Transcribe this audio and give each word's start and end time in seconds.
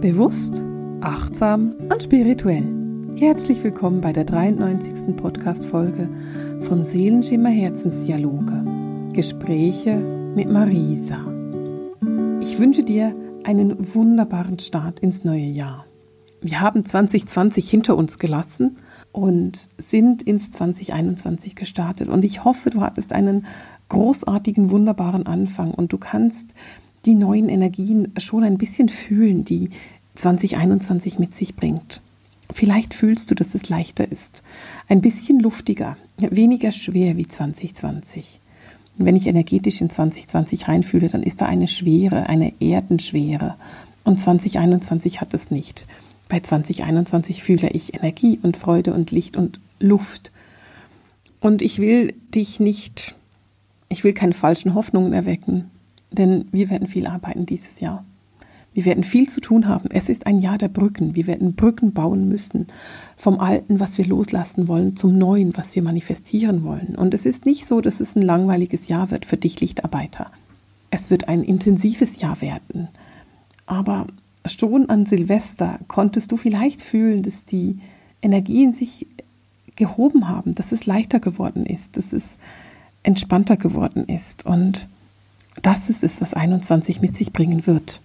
Bewusst, 0.00 0.62
achtsam 1.02 1.74
und 1.92 2.02
spirituell. 2.02 2.64
Herzlich 3.18 3.62
willkommen 3.62 4.00
bei 4.00 4.14
der 4.14 4.24
93. 4.24 5.14
Podcast-Folge 5.14 6.08
von 6.62 6.86
Seelenschimmer 6.86 7.50
Herzensdialoge. 7.50 9.12
Gespräche 9.12 9.98
mit 10.34 10.48
Marisa. 10.48 11.18
Ich 12.40 12.58
wünsche 12.58 12.82
dir 12.82 13.12
einen 13.44 13.94
wunderbaren 13.94 14.58
Start 14.58 15.00
ins 15.00 15.22
neue 15.22 15.44
Jahr. 15.44 15.84
Wir 16.40 16.62
haben 16.62 16.82
2020 16.82 17.68
hinter 17.68 17.94
uns 17.94 18.18
gelassen 18.18 18.78
und 19.12 19.68
sind 19.76 20.22
ins 20.22 20.50
2021 20.50 21.56
gestartet. 21.56 22.08
Und 22.08 22.24
ich 22.24 22.42
hoffe, 22.42 22.70
du 22.70 22.80
hattest 22.80 23.12
einen 23.12 23.44
großartigen, 23.90 24.70
wunderbaren 24.70 25.26
Anfang 25.26 25.72
und 25.72 25.92
du 25.92 25.98
kannst 25.98 26.54
die 27.06 27.14
neuen 27.14 27.48
Energien 27.48 28.12
schon 28.18 28.44
ein 28.44 28.58
bisschen 28.58 28.88
fühlen, 28.88 29.44
die 29.44 29.70
2021 30.14 31.18
mit 31.18 31.34
sich 31.34 31.56
bringt. 31.56 32.00
Vielleicht 32.52 32.94
fühlst 32.94 33.30
du, 33.30 33.34
dass 33.34 33.54
es 33.54 33.68
leichter 33.68 34.10
ist, 34.10 34.42
ein 34.88 35.00
bisschen 35.00 35.40
luftiger, 35.40 35.96
weniger 36.18 36.72
schwer 36.72 37.16
wie 37.16 37.28
2020. 37.28 38.38
wenn 39.02 39.16
ich 39.16 39.28
energetisch 39.28 39.80
in 39.80 39.88
2020 39.88 40.68
reinfühle, 40.68 41.08
dann 41.08 41.22
ist 41.22 41.40
da 41.40 41.46
eine 41.46 41.68
Schwere, 41.68 42.28
eine 42.28 42.52
Erdenschwere. 42.60 43.54
Und 44.04 44.20
2021 44.20 45.22
hat 45.22 45.32
es 45.32 45.50
nicht. 45.50 45.86
Bei 46.28 46.40
2021 46.40 47.42
fühle 47.42 47.70
ich 47.70 47.94
Energie 47.94 48.38
und 48.42 48.58
Freude 48.58 48.92
und 48.92 49.10
Licht 49.10 49.38
und 49.38 49.58
Luft. 49.78 50.32
Und 51.40 51.62
ich 51.62 51.78
will 51.78 52.14
dich 52.34 52.60
nicht, 52.60 53.14
ich 53.88 54.04
will 54.04 54.12
keine 54.12 54.34
falschen 54.34 54.74
Hoffnungen 54.74 55.14
erwecken. 55.14 55.70
Denn 56.12 56.46
wir 56.52 56.70
werden 56.70 56.88
viel 56.88 57.06
arbeiten 57.06 57.46
dieses 57.46 57.80
Jahr. 57.80 58.04
Wir 58.72 58.84
werden 58.84 59.02
viel 59.02 59.28
zu 59.28 59.40
tun 59.40 59.66
haben. 59.66 59.88
Es 59.92 60.08
ist 60.08 60.26
ein 60.26 60.38
Jahr 60.38 60.56
der 60.56 60.68
Brücken. 60.68 61.14
Wir 61.16 61.26
werden 61.26 61.54
Brücken 61.54 61.92
bauen 61.92 62.28
müssen. 62.28 62.68
Vom 63.16 63.40
Alten, 63.40 63.80
was 63.80 63.98
wir 63.98 64.06
loslassen 64.06 64.68
wollen, 64.68 64.96
zum 64.96 65.18
Neuen, 65.18 65.56
was 65.56 65.74
wir 65.74 65.82
manifestieren 65.82 66.62
wollen. 66.62 66.94
Und 66.96 67.12
es 67.12 67.26
ist 67.26 67.46
nicht 67.46 67.66
so, 67.66 67.80
dass 67.80 68.00
es 68.00 68.14
ein 68.14 68.22
langweiliges 68.22 68.86
Jahr 68.86 69.10
wird 69.10 69.26
für 69.26 69.36
dich 69.36 69.60
Lichtarbeiter. 69.60 70.30
Es 70.90 71.10
wird 71.10 71.28
ein 71.28 71.42
intensives 71.42 72.20
Jahr 72.20 72.40
werden. 72.40 72.88
Aber 73.66 74.06
schon 74.46 74.88
an 74.88 75.04
Silvester 75.06 75.80
konntest 75.88 76.30
du 76.30 76.36
vielleicht 76.36 76.82
fühlen, 76.82 77.22
dass 77.22 77.44
die 77.44 77.78
Energien 78.22 78.72
sich 78.72 79.06
gehoben 79.76 80.28
haben, 80.28 80.54
dass 80.54 80.72
es 80.72 80.86
leichter 80.86 81.20
geworden 81.20 81.66
ist, 81.66 81.96
dass 81.96 82.12
es 82.12 82.38
entspannter 83.02 83.56
geworden 83.56 84.04
ist. 84.06 84.46
Und 84.46 84.88
das 85.62 85.90
ist 85.90 86.04
es, 86.04 86.20
was 86.20 86.34
21 86.34 87.00
mit 87.00 87.14
sich 87.16 87.32
bringen 87.32 87.66
wird. 87.66 88.00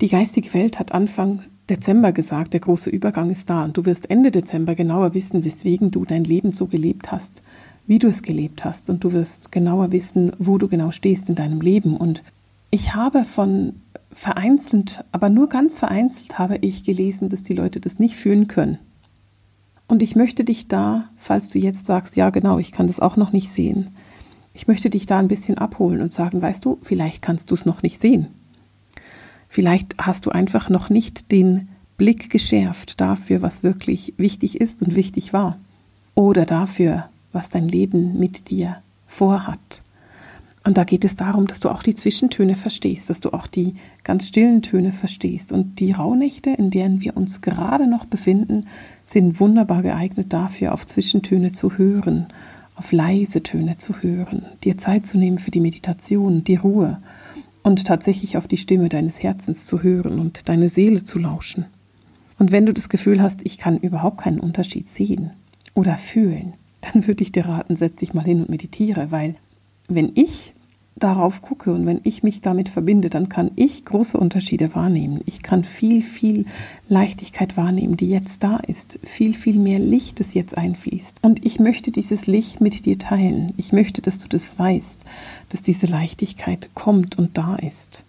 Die 0.00 0.08
geistige 0.08 0.52
Welt 0.54 0.78
hat 0.78 0.92
Anfang 0.92 1.42
Dezember 1.70 2.12
gesagt, 2.12 2.52
der 2.52 2.60
große 2.60 2.90
Übergang 2.90 3.30
ist 3.30 3.50
da 3.50 3.64
und 3.64 3.76
du 3.76 3.84
wirst 3.84 4.10
Ende 4.10 4.30
Dezember 4.30 4.74
genauer 4.74 5.14
wissen, 5.14 5.44
weswegen 5.44 5.90
du 5.90 6.04
dein 6.04 6.24
Leben 6.24 6.52
so 6.52 6.66
gelebt 6.66 7.10
hast, 7.10 7.42
wie 7.86 7.98
du 7.98 8.08
es 8.08 8.22
gelebt 8.22 8.64
hast 8.64 8.88
und 8.90 9.02
du 9.02 9.12
wirst 9.12 9.50
genauer 9.50 9.90
wissen, 9.92 10.32
wo 10.38 10.58
du 10.58 10.68
genau 10.68 10.92
stehst 10.92 11.28
in 11.28 11.34
deinem 11.34 11.60
Leben. 11.60 11.96
Und 11.96 12.22
ich 12.70 12.94
habe 12.94 13.24
von 13.24 13.74
vereinzelt, 14.12 15.04
aber 15.12 15.28
nur 15.28 15.48
ganz 15.48 15.78
vereinzelt 15.78 16.38
habe 16.38 16.56
ich 16.58 16.84
gelesen, 16.84 17.28
dass 17.28 17.42
die 17.42 17.54
Leute 17.54 17.80
das 17.80 17.98
nicht 17.98 18.16
fühlen 18.16 18.48
können. 18.48 18.78
Und 19.88 20.02
ich 20.02 20.16
möchte 20.16 20.44
dich 20.44 20.68
da, 20.68 21.10
falls 21.16 21.50
du 21.50 21.58
jetzt 21.58 21.86
sagst, 21.86 22.16
ja 22.16 22.30
genau, 22.30 22.58
ich 22.58 22.72
kann 22.72 22.86
das 22.86 23.00
auch 23.00 23.16
noch 23.16 23.32
nicht 23.32 23.50
sehen, 23.50 23.88
ich 24.56 24.66
möchte 24.66 24.88
dich 24.88 25.04
da 25.04 25.18
ein 25.18 25.28
bisschen 25.28 25.58
abholen 25.58 26.00
und 26.00 26.14
sagen, 26.14 26.40
weißt 26.40 26.64
du, 26.64 26.78
vielleicht 26.82 27.20
kannst 27.20 27.50
du 27.50 27.54
es 27.54 27.66
noch 27.66 27.82
nicht 27.82 28.00
sehen. 28.00 28.28
Vielleicht 29.50 29.94
hast 29.98 30.24
du 30.24 30.30
einfach 30.30 30.70
noch 30.70 30.88
nicht 30.88 31.30
den 31.30 31.68
Blick 31.98 32.30
geschärft 32.30 32.98
dafür, 33.02 33.42
was 33.42 33.62
wirklich 33.62 34.14
wichtig 34.16 34.58
ist 34.58 34.80
und 34.80 34.96
wichtig 34.96 35.34
war. 35.34 35.58
Oder 36.14 36.46
dafür, 36.46 37.10
was 37.32 37.50
dein 37.50 37.68
Leben 37.68 38.18
mit 38.18 38.48
dir 38.48 38.78
vorhat. 39.06 39.82
Und 40.64 40.78
da 40.78 40.84
geht 40.84 41.04
es 41.04 41.16
darum, 41.16 41.46
dass 41.46 41.60
du 41.60 41.68
auch 41.68 41.82
die 41.82 41.94
Zwischentöne 41.94 42.56
verstehst, 42.56 43.10
dass 43.10 43.20
du 43.20 43.34
auch 43.34 43.48
die 43.48 43.74
ganz 44.04 44.26
stillen 44.26 44.62
Töne 44.62 44.92
verstehst. 44.92 45.52
Und 45.52 45.80
die 45.80 45.92
Rauhnächte, 45.92 46.48
in 46.48 46.70
denen 46.70 47.02
wir 47.02 47.14
uns 47.14 47.42
gerade 47.42 47.86
noch 47.86 48.06
befinden, 48.06 48.66
sind 49.06 49.38
wunderbar 49.38 49.82
geeignet 49.82 50.32
dafür, 50.32 50.72
auf 50.72 50.86
Zwischentöne 50.86 51.52
zu 51.52 51.76
hören 51.76 52.28
auf 52.76 52.92
leise 52.92 53.42
Töne 53.42 53.78
zu 53.78 54.02
hören, 54.02 54.46
dir 54.62 54.78
Zeit 54.78 55.06
zu 55.06 55.18
nehmen 55.18 55.38
für 55.38 55.50
die 55.50 55.60
Meditation, 55.60 56.44
die 56.44 56.56
Ruhe 56.56 57.00
und 57.62 57.86
tatsächlich 57.86 58.36
auf 58.36 58.46
die 58.46 58.58
Stimme 58.58 58.88
deines 58.88 59.22
Herzens 59.22 59.66
zu 59.66 59.82
hören 59.82 60.20
und 60.20 60.48
deine 60.48 60.68
Seele 60.68 61.02
zu 61.02 61.18
lauschen. 61.18 61.64
Und 62.38 62.52
wenn 62.52 62.66
du 62.66 62.74
das 62.74 62.88
Gefühl 62.88 63.22
hast, 63.22 63.40
ich 63.44 63.58
kann 63.58 63.78
überhaupt 63.78 64.18
keinen 64.18 64.40
Unterschied 64.40 64.88
sehen 64.88 65.30
oder 65.74 65.96
fühlen, 65.96 66.52
dann 66.82 67.06
würde 67.06 67.22
ich 67.22 67.32
dir 67.32 67.46
raten, 67.46 67.76
setz 67.76 67.96
dich 67.96 68.14
mal 68.14 68.24
hin 68.24 68.40
und 68.42 68.50
meditiere, 68.50 69.10
weil 69.10 69.36
wenn 69.88 70.12
ich 70.14 70.52
darauf 70.96 71.42
gucke 71.42 71.72
und 71.72 71.84
wenn 71.84 72.00
ich 72.04 72.22
mich 72.22 72.40
damit 72.40 72.70
verbinde, 72.70 73.10
dann 73.10 73.28
kann 73.28 73.50
ich 73.54 73.84
große 73.84 74.16
Unterschiede 74.16 74.74
wahrnehmen. 74.74 75.20
Ich 75.26 75.42
kann 75.42 75.62
viel, 75.62 76.02
viel 76.02 76.46
Leichtigkeit 76.88 77.56
wahrnehmen, 77.56 77.98
die 77.98 78.08
jetzt 78.08 78.42
da 78.42 78.56
ist. 78.56 78.98
Viel, 79.04 79.34
viel 79.34 79.58
mehr 79.58 79.78
Licht, 79.78 80.20
das 80.20 80.32
jetzt 80.32 80.56
einfließt. 80.56 81.18
Und 81.22 81.44
ich 81.44 81.60
möchte 81.60 81.90
dieses 81.90 82.26
Licht 82.26 82.62
mit 82.62 82.86
dir 82.86 82.98
teilen. 82.98 83.52
Ich 83.58 83.72
möchte, 83.72 84.00
dass 84.00 84.18
du 84.18 84.28
das 84.28 84.58
weißt, 84.58 85.00
dass 85.50 85.62
diese 85.62 85.86
Leichtigkeit 85.86 86.70
kommt 86.74 87.18
und 87.18 87.36
da 87.36 87.56
ist. 87.56 88.04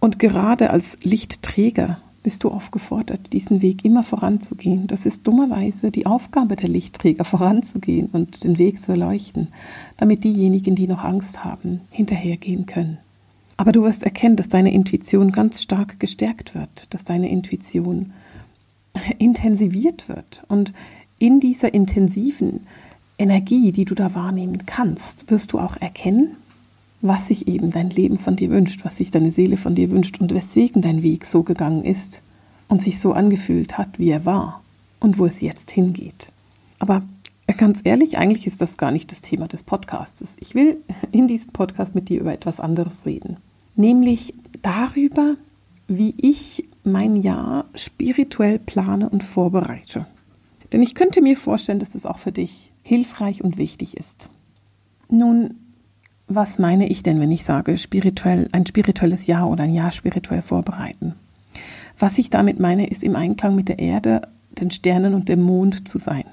Und 0.00 0.18
gerade 0.18 0.70
als 0.70 0.98
Lichtträger 1.02 1.98
bist 2.22 2.44
du 2.44 2.48
aufgefordert, 2.48 3.32
diesen 3.32 3.62
Weg 3.62 3.84
immer 3.84 4.02
voranzugehen. 4.02 4.86
Das 4.86 5.06
ist 5.06 5.26
dummerweise 5.26 5.90
die 5.90 6.06
Aufgabe 6.06 6.56
der 6.56 6.68
Lichtträger, 6.68 7.24
voranzugehen 7.32 8.08
und 8.12 8.44
den 8.44 8.58
Weg 8.58 8.80
zu 8.82 8.92
erleuchten, 8.92 9.48
damit 9.96 10.24
diejenigen, 10.24 10.74
die 10.74 10.86
noch 10.86 11.02
Angst 11.02 11.44
haben, 11.44 11.80
hinterhergehen 11.90 12.66
können. 12.66 12.98
Aber 13.56 13.72
du 13.72 13.82
wirst 13.82 14.02
erkennen, 14.02 14.36
dass 14.36 14.48
deine 14.48 14.72
Intuition 14.72 15.30
ganz 15.30 15.62
stark 15.62 16.00
gestärkt 16.00 16.54
wird, 16.54 16.92
dass 16.94 17.04
deine 17.04 17.30
Intuition 17.30 18.12
intensiviert 19.18 20.08
wird. 20.08 20.42
Und 20.48 20.72
in 21.18 21.38
dieser 21.38 21.72
intensiven 21.72 22.66
Energie, 23.18 23.70
die 23.72 23.84
du 23.84 23.94
da 23.94 24.14
wahrnehmen 24.14 24.66
kannst, 24.66 25.30
wirst 25.30 25.52
du 25.52 25.60
auch 25.60 25.76
erkennen, 25.76 26.36
was 27.02 27.26
sich 27.26 27.48
eben 27.48 27.70
dein 27.70 27.90
Leben 27.90 28.18
von 28.18 28.36
dir 28.36 28.50
wünscht, 28.50 28.84
was 28.84 28.96
sich 28.96 29.10
deine 29.10 29.32
Seele 29.32 29.56
von 29.56 29.74
dir 29.74 29.90
wünscht 29.90 30.20
und 30.20 30.32
weswegen 30.32 30.82
dein 30.82 31.02
Weg 31.02 31.26
so 31.26 31.42
gegangen 31.42 31.84
ist 31.84 32.22
und 32.68 32.80
sich 32.80 33.00
so 33.00 33.12
angefühlt 33.12 33.76
hat, 33.76 33.98
wie 33.98 34.10
er 34.10 34.24
war 34.24 34.62
und 35.00 35.18
wo 35.18 35.26
es 35.26 35.40
jetzt 35.40 35.72
hingeht. 35.72 36.30
Aber 36.78 37.02
ganz 37.58 37.80
ehrlich, 37.84 38.18
eigentlich 38.18 38.46
ist 38.46 38.62
das 38.62 38.78
gar 38.78 38.92
nicht 38.92 39.10
das 39.10 39.20
Thema 39.20 39.48
des 39.48 39.64
Podcasts. 39.64 40.36
Ich 40.38 40.54
will 40.54 40.78
in 41.12 41.26
diesem 41.26 41.50
Podcast 41.52 41.94
mit 41.94 42.08
dir 42.08 42.20
über 42.20 42.32
etwas 42.32 42.60
anderes 42.60 43.04
reden, 43.04 43.36
nämlich 43.74 44.34
darüber, 44.62 45.36
wie 45.88 46.14
ich 46.16 46.68
mein 46.84 47.16
Jahr 47.16 47.66
spirituell 47.74 48.60
plane 48.60 49.08
und 49.08 49.24
vorbereite. 49.24 50.06
Denn 50.72 50.82
ich 50.82 50.94
könnte 50.94 51.20
mir 51.20 51.36
vorstellen, 51.36 51.80
dass 51.80 51.94
es 51.96 52.06
auch 52.06 52.18
für 52.18 52.32
dich 52.32 52.70
hilfreich 52.82 53.42
und 53.44 53.58
wichtig 53.58 53.96
ist. 53.96 54.28
Nun, 55.10 55.58
was 56.28 56.58
meine 56.58 56.88
ich 56.88 57.02
denn, 57.02 57.20
wenn 57.20 57.32
ich 57.32 57.44
sage, 57.44 57.78
spirituell, 57.78 58.48
ein 58.52 58.66
spirituelles 58.66 59.26
Jahr 59.26 59.48
oder 59.48 59.64
ein 59.64 59.74
Jahr 59.74 59.92
spirituell 59.92 60.42
vorbereiten? 60.42 61.14
Was 61.98 62.18
ich 62.18 62.30
damit 62.30 62.58
meine, 62.58 62.86
ist 62.86 63.04
im 63.04 63.16
Einklang 63.16 63.54
mit 63.54 63.68
der 63.68 63.78
Erde, 63.78 64.22
den 64.58 64.70
Sternen 64.70 65.14
und 65.14 65.28
dem 65.28 65.42
Mond 65.42 65.88
zu 65.88 65.98
sein. 65.98 66.24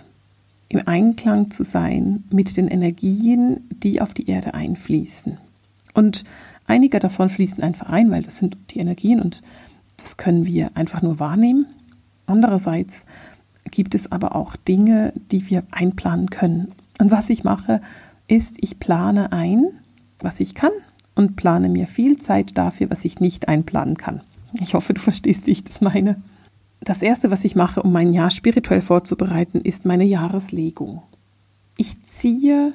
Im 0.67 0.88
Einklang 0.88 1.51
zu 1.51 1.63
sein 1.63 2.23
mit 2.29 2.55
den 2.57 2.67
Energien, 2.67 3.67
die 3.69 4.01
auf 4.01 4.13
die 4.13 4.29
Erde 4.29 4.53
einfließen. 4.53 5.38
Und 5.94 6.23
einige 6.67 7.00
davon 7.00 7.29
fließen 7.29 7.63
einfach 7.63 7.89
ein, 7.89 8.12
weil 8.12 8.24
das 8.24 8.38
sind 8.38 8.57
die 8.71 8.80
Energien 8.80 9.21
und 9.21 9.42
das 9.97 10.18
können 10.18 10.45
wir 10.45 10.71
einfach 10.75 11.01
nur 11.01 11.19
wahrnehmen. 11.19 11.65
Andererseits 12.25 13.06
gibt 13.71 13.95
es 13.95 14.12
aber 14.12 14.35
auch 14.35 14.56
Dinge, 14.56 15.13
die 15.31 15.50
wir 15.50 15.63
einplanen 15.71 16.30
können. 16.30 16.71
Und 17.00 17.12
was 17.12 17.30
ich 17.30 17.44
mache, 17.44 17.81
ist, 18.30 18.58
ich 18.62 18.80
plane 18.80 19.31
ein, 19.31 19.68
was 20.20 20.40
ich 20.40 20.56
kann 20.56 20.72
und 21.16 21.36
plane 21.36 21.70
mir 21.70 21.88
viel 21.88 22.18
Zeit 22.18 22.58
dafür, 22.58 22.90
was 22.90 23.06
ich 23.06 23.20
nicht 23.20 23.48
einplanen 23.48 23.98
kann. 23.98 24.22
Ich 24.60 24.74
hoffe, 24.74 24.94
du 24.94 25.02
verstehst, 25.02 25.48
wie 25.48 25.52
ich 25.52 25.64
das 25.64 25.81
meine. 25.81 26.22
Das 26.81 27.02
Erste, 27.02 27.30
was 27.30 27.46
ich 27.46 27.56
mache, 27.56 27.84
um 27.84 27.92
mein 27.92 28.14
Jahr 28.14 28.30
spirituell 28.30 28.81
vorzubereiten, 28.81 29.62
ist 29.62 29.86
meine 29.86 30.06
Jahreslegung. 30.06 31.02
Ich 31.78 32.02
ziehe 32.04 32.74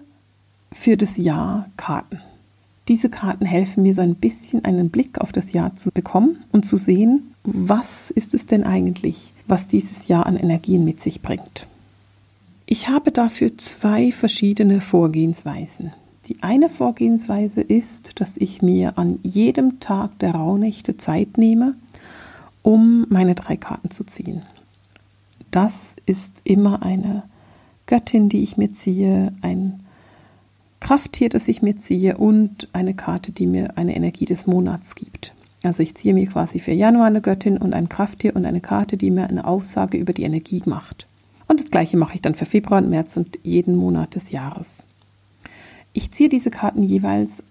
für 0.72 0.96
das 0.96 1.16
Jahr 1.16 1.70
Karten. 1.76 2.20
Diese 2.88 3.08
Karten 3.08 3.46
helfen 3.46 3.82
mir 3.82 3.94
so 3.94 4.02
ein 4.02 4.14
bisschen 4.16 4.64
einen 4.64 4.90
Blick 4.90 5.18
auf 5.18 5.32
das 5.32 5.52
Jahr 5.52 5.74
zu 5.74 5.90
bekommen 5.90 6.44
und 6.52 6.66
zu 6.66 6.76
sehen, 6.76 7.34
was 7.44 8.10
ist 8.10 8.34
es 8.34 8.46
denn 8.46 8.64
eigentlich, 8.64 9.32
was 9.46 9.68
dieses 9.68 10.08
Jahr 10.08 10.26
an 10.26 10.36
Energien 10.36 10.84
mit 10.84 11.00
sich 11.00 11.22
bringt. 11.22 11.66
Ich 12.66 12.88
habe 12.88 13.12
dafür 13.12 13.58
zwei 13.58 14.10
verschiedene 14.10 14.80
Vorgehensweisen. 14.80 15.92
Die 16.28 16.42
eine 16.42 16.70
Vorgehensweise 16.70 17.60
ist, 17.60 18.18
dass 18.20 18.38
ich 18.38 18.62
mir 18.62 18.96
an 18.96 19.18
jedem 19.22 19.80
Tag 19.80 20.18
der 20.20 20.34
Rauhnächte 20.34 20.96
Zeit 20.96 21.36
nehme, 21.36 21.74
um 22.62 23.06
meine 23.10 23.34
drei 23.34 23.58
Karten 23.58 23.90
zu 23.90 24.04
ziehen. 24.04 24.42
Das 25.50 25.94
ist 26.06 26.40
immer 26.44 26.82
eine 26.82 27.24
Göttin, 27.84 28.30
die 28.30 28.42
ich 28.42 28.56
mir 28.56 28.72
ziehe, 28.72 29.34
ein 29.42 29.80
Krafttier, 30.80 31.28
das 31.28 31.48
ich 31.48 31.60
mir 31.60 31.76
ziehe 31.76 32.16
und 32.16 32.68
eine 32.72 32.94
Karte, 32.94 33.30
die 33.30 33.46
mir 33.46 33.76
eine 33.76 33.94
Energie 33.94 34.24
des 34.24 34.46
Monats 34.46 34.94
gibt. 34.94 35.34
Also 35.62 35.82
ich 35.82 35.94
ziehe 35.94 36.14
mir 36.14 36.26
quasi 36.26 36.58
für 36.58 36.72
Januar 36.72 37.06
eine 37.06 37.20
Göttin 37.20 37.58
und 37.58 37.74
ein 37.74 37.90
Krafttier 37.90 38.34
und 38.34 38.46
eine 38.46 38.62
Karte, 38.62 38.96
die 38.96 39.10
mir 39.10 39.28
eine 39.28 39.46
Aussage 39.46 39.98
über 39.98 40.14
die 40.14 40.24
Energie 40.24 40.62
macht. 40.64 41.06
Und 41.46 41.60
das 41.60 41.70
gleiche 41.70 41.96
mache 41.96 42.14
ich 42.14 42.22
dann 42.22 42.34
für 42.34 42.46
Februar 42.46 42.82
und 42.82 42.90
März 42.90 43.16
und 43.16 43.38
jeden 43.42 43.76
Monat 43.76 44.14
des 44.14 44.30
Jahres. 44.30 44.86
Ich 45.92 46.10
ziehe 46.10 46.28
diese 46.28 46.50
Karten 46.50 46.82
jeweils 46.82 47.42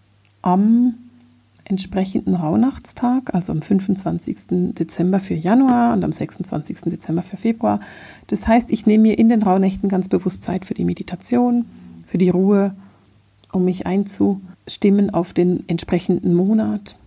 am 0.41 0.95
entsprechenden 1.65 2.35
Rauhnachtstag, 2.35 3.33
also 3.33 3.51
am 3.51 3.61
25. 3.61 4.73
Dezember 4.73 5.19
für 5.19 5.33
Januar 5.33 5.93
und 5.93 6.03
am 6.03 6.11
26. 6.11 6.81
Dezember 6.91 7.21
für 7.21 7.37
Februar. 7.37 7.79
Das 8.27 8.47
heißt, 8.47 8.71
ich 8.71 8.85
nehme 8.85 9.03
mir 9.03 9.17
in 9.17 9.29
den 9.29 9.43
Rauhnächten 9.43 9.89
ganz 9.89 10.09
bewusst 10.09 10.43
Zeit 10.43 10.65
für 10.65 10.73
die 10.73 10.85
Meditation, 10.85 11.65
für 12.05 12.17
die 12.17 12.29
Ruhe, 12.29 12.75
um 13.51 13.65
mich 13.65 13.85
einzustimmen 13.85 15.09
auf 15.11 15.33
den 15.33 15.67
entsprechenden 15.69 16.33
Monat. 16.33 16.97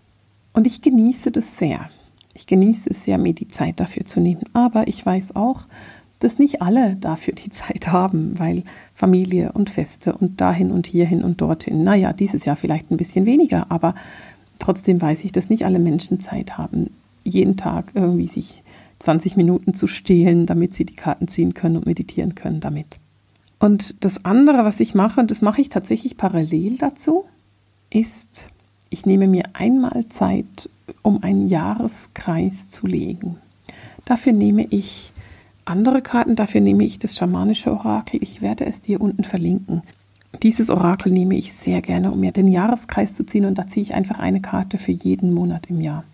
Und 0.54 0.66
ich 0.66 0.80
genieße 0.80 1.30
das 1.30 1.58
sehr. 1.58 1.90
Ich 2.32 2.46
genieße 2.46 2.90
es 2.90 3.04
sehr, 3.04 3.18
mir 3.18 3.34
die 3.34 3.48
Zeit 3.48 3.80
dafür 3.80 4.04
zu 4.06 4.20
nehmen. 4.20 4.42
Aber 4.52 4.88
ich 4.88 5.04
weiß 5.04 5.36
auch, 5.36 5.64
dass 6.18 6.38
nicht 6.38 6.62
alle 6.62 6.96
dafür 6.96 7.34
die 7.34 7.50
Zeit 7.50 7.88
haben, 7.88 8.38
weil 8.38 8.62
Familie 8.94 9.52
und 9.52 9.70
Feste 9.70 10.14
und 10.14 10.40
dahin 10.40 10.70
und 10.70 10.86
hierhin 10.86 11.22
und 11.22 11.40
dorthin. 11.40 11.84
Naja, 11.84 12.12
dieses 12.12 12.44
Jahr 12.44 12.56
vielleicht 12.56 12.90
ein 12.90 12.96
bisschen 12.96 13.26
weniger, 13.26 13.70
aber 13.70 13.94
trotzdem 14.58 15.00
weiß 15.00 15.24
ich, 15.24 15.32
dass 15.32 15.50
nicht 15.50 15.64
alle 15.64 15.78
Menschen 15.78 16.20
Zeit 16.20 16.56
haben, 16.56 16.90
jeden 17.24 17.56
Tag 17.56 17.92
irgendwie 17.94 18.28
sich 18.28 18.62
20 19.00 19.36
Minuten 19.36 19.74
zu 19.74 19.86
stehlen, 19.86 20.46
damit 20.46 20.74
sie 20.74 20.84
die 20.84 20.96
Karten 20.96 21.28
ziehen 21.28 21.54
können 21.54 21.76
und 21.76 21.86
meditieren 21.86 22.34
können 22.34 22.60
damit. 22.60 22.86
Und 23.58 24.04
das 24.04 24.24
andere, 24.24 24.64
was 24.64 24.80
ich 24.80 24.94
mache, 24.94 25.20
und 25.20 25.30
das 25.30 25.42
mache 25.42 25.60
ich 25.60 25.68
tatsächlich 25.68 26.16
parallel 26.16 26.76
dazu, 26.78 27.24
ist, 27.90 28.48
ich 28.90 29.06
nehme 29.06 29.26
mir 29.26 29.44
einmal 29.54 30.08
Zeit, 30.08 30.70
um 31.02 31.22
einen 31.22 31.48
Jahreskreis 31.48 32.68
zu 32.68 32.86
legen. 32.86 33.36
Dafür 34.04 34.32
nehme 34.32 34.66
ich 34.70 35.12
andere 35.66 36.00
Karten, 36.00 36.36
dafür 36.36 36.60
nehme 36.60 36.84
ich 36.84 36.98
das 36.98 37.16
schamanische 37.16 37.72
Orakel. 37.72 38.22
Ich 38.22 38.40
werde 38.40 38.64
es 38.64 38.82
dir 38.82 39.00
unten 39.00 39.24
verlinken. 39.24 39.82
Dieses 40.42 40.70
Orakel 40.70 41.12
nehme 41.12 41.36
ich 41.36 41.52
sehr 41.52 41.82
gerne, 41.82 42.12
um 42.12 42.20
mir 42.20 42.32
den 42.32 42.48
Jahreskreis 42.48 43.14
zu 43.14 43.26
ziehen 43.26 43.44
und 43.44 43.56
da 43.56 43.66
ziehe 43.66 43.82
ich 43.82 43.94
einfach 43.94 44.18
eine 44.18 44.40
Karte 44.40 44.78
für 44.78 44.92
jeden 44.92 45.34
Monat 45.34 45.68
im 45.68 45.80
Jahr. 45.80 46.04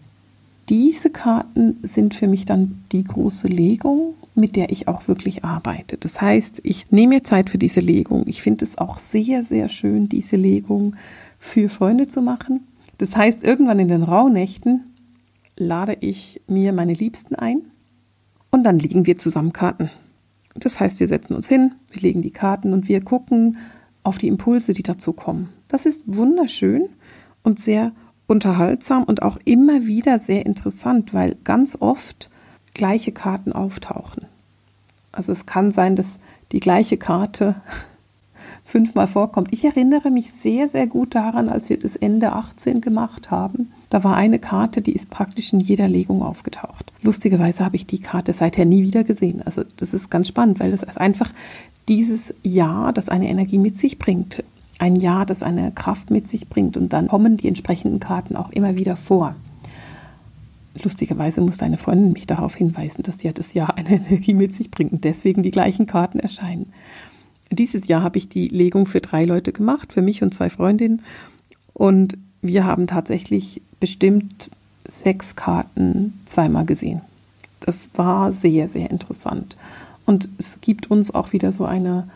Diese 0.68 1.10
Karten 1.10 1.78
sind 1.82 2.14
für 2.14 2.28
mich 2.28 2.44
dann 2.44 2.82
die 2.92 3.04
große 3.04 3.48
Legung, 3.48 4.14
mit 4.34 4.56
der 4.56 4.70
ich 4.70 4.88
auch 4.88 5.08
wirklich 5.08 5.44
arbeite. 5.44 5.98
Das 5.98 6.20
heißt, 6.20 6.60
ich 6.62 6.90
nehme 6.90 7.16
mir 7.16 7.24
Zeit 7.24 7.50
für 7.50 7.58
diese 7.58 7.80
Legung. 7.80 8.24
Ich 8.26 8.42
finde 8.42 8.64
es 8.64 8.78
auch 8.78 8.98
sehr, 8.98 9.44
sehr 9.44 9.68
schön, 9.68 10.08
diese 10.08 10.36
Legung 10.36 10.94
für 11.38 11.68
Freunde 11.68 12.08
zu 12.08 12.22
machen. 12.22 12.66
Das 12.98 13.16
heißt, 13.16 13.44
irgendwann 13.44 13.80
in 13.80 13.88
den 13.88 14.04
Rauhnächten 14.04 14.84
lade 15.56 15.96
ich 16.00 16.40
mir 16.46 16.72
meine 16.72 16.94
Liebsten 16.94 17.34
ein 17.34 17.62
und 18.52 18.62
dann 18.64 18.78
legen 18.78 19.06
wir 19.06 19.18
zusammen 19.18 19.52
Karten. 19.52 19.90
Das 20.54 20.78
heißt, 20.78 21.00
wir 21.00 21.08
setzen 21.08 21.34
uns 21.34 21.48
hin, 21.48 21.74
wir 21.90 22.02
legen 22.02 22.22
die 22.22 22.30
Karten 22.30 22.72
und 22.72 22.86
wir 22.86 23.02
gucken 23.02 23.56
auf 24.04 24.18
die 24.18 24.28
Impulse, 24.28 24.74
die 24.74 24.82
dazu 24.82 25.12
kommen. 25.12 25.48
Das 25.68 25.86
ist 25.86 26.02
wunderschön 26.06 26.88
und 27.42 27.58
sehr 27.58 27.92
unterhaltsam 28.26 29.04
und 29.04 29.22
auch 29.22 29.38
immer 29.44 29.86
wieder 29.86 30.18
sehr 30.18 30.46
interessant, 30.46 31.14
weil 31.14 31.36
ganz 31.44 31.76
oft 31.80 32.30
gleiche 32.74 33.12
Karten 33.12 33.52
auftauchen. 33.52 34.26
Also 35.12 35.32
es 35.32 35.46
kann 35.46 35.72
sein, 35.72 35.96
dass 35.96 36.20
die 36.52 36.60
gleiche 36.60 36.98
Karte 36.98 37.56
fünfmal 38.64 39.08
vorkommt. 39.08 39.48
Ich 39.52 39.64
erinnere 39.64 40.10
mich 40.10 40.32
sehr, 40.32 40.68
sehr 40.68 40.86
gut 40.86 41.14
daran, 41.14 41.48
als 41.48 41.70
wir 41.70 41.78
das 41.78 41.96
Ende 41.96 42.32
18 42.32 42.82
gemacht 42.82 43.30
haben. 43.30 43.72
Da 43.92 44.02
war 44.04 44.16
eine 44.16 44.38
Karte, 44.38 44.80
die 44.80 44.92
ist 44.94 45.10
praktisch 45.10 45.52
in 45.52 45.60
jeder 45.60 45.86
Legung 45.86 46.22
aufgetaucht. 46.22 46.94
Lustigerweise 47.02 47.62
habe 47.62 47.76
ich 47.76 47.86
die 47.86 47.98
Karte 47.98 48.32
seither 48.32 48.64
nie 48.64 48.82
wieder 48.82 49.04
gesehen. 49.04 49.42
Also 49.42 49.64
das 49.76 49.92
ist 49.92 50.10
ganz 50.10 50.28
spannend, 50.28 50.60
weil 50.60 50.70
das 50.70 50.82
einfach 50.96 51.30
dieses 51.90 52.32
Jahr, 52.42 52.94
das 52.94 53.10
eine 53.10 53.28
Energie 53.28 53.58
mit 53.58 53.76
sich 53.76 53.98
bringt, 53.98 54.44
ein 54.78 54.96
Jahr, 54.96 55.26
das 55.26 55.42
eine 55.42 55.72
Kraft 55.72 56.10
mit 56.10 56.26
sich 56.26 56.48
bringt 56.48 56.78
und 56.78 56.94
dann 56.94 57.08
kommen 57.08 57.36
die 57.36 57.48
entsprechenden 57.48 58.00
Karten 58.00 58.34
auch 58.34 58.48
immer 58.48 58.76
wieder 58.76 58.96
vor. 58.96 59.36
Lustigerweise 60.82 61.42
musste 61.42 61.66
eine 61.66 61.76
Freundin 61.76 62.14
mich 62.14 62.26
darauf 62.26 62.54
hinweisen, 62.54 63.02
dass 63.02 63.22
ja 63.22 63.32
das 63.32 63.52
Jahr 63.52 63.76
eine 63.76 63.90
Energie 64.06 64.32
mit 64.32 64.56
sich 64.56 64.70
bringt 64.70 64.92
und 64.92 65.04
deswegen 65.04 65.42
die 65.42 65.50
gleichen 65.50 65.84
Karten 65.84 66.18
erscheinen. 66.18 66.72
Dieses 67.50 67.88
Jahr 67.88 68.02
habe 68.02 68.16
ich 68.16 68.30
die 68.30 68.48
Legung 68.48 68.86
für 68.86 69.02
drei 69.02 69.26
Leute 69.26 69.52
gemacht, 69.52 69.92
für 69.92 70.00
mich 70.00 70.22
und 70.22 70.32
zwei 70.32 70.48
Freundinnen. 70.48 71.02
Und 71.74 72.16
wir 72.42 72.64
haben 72.64 72.86
tatsächlich 72.86 73.62
bestimmt 73.80 74.50
sechs 75.04 75.36
Karten 75.36 76.20
zweimal 76.26 76.66
gesehen. 76.66 77.00
Das 77.60 77.88
war 77.94 78.32
sehr, 78.32 78.68
sehr 78.68 78.90
interessant. 78.90 79.56
Und 80.04 80.28
es 80.38 80.60
gibt 80.60 80.90
uns 80.90 81.14
auch 81.14 81.32
wieder 81.32 81.52
so 81.52 81.64
eine 81.64 82.08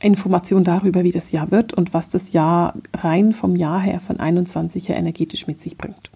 Information 0.00 0.64
darüber, 0.64 1.04
wie 1.04 1.12
das 1.12 1.32
Jahr 1.32 1.50
wird 1.50 1.74
und 1.74 1.94
was 1.94 2.08
das 2.08 2.32
Jahr 2.32 2.74
rein 2.94 3.32
vom 3.32 3.56
Jahr 3.56 3.80
her 3.80 4.00
von 4.00 4.18
21 4.18 4.88
her 4.88 4.96
energetisch 4.96 5.46
mit 5.46 5.60
sich 5.60 5.76
bringt. 5.76 6.10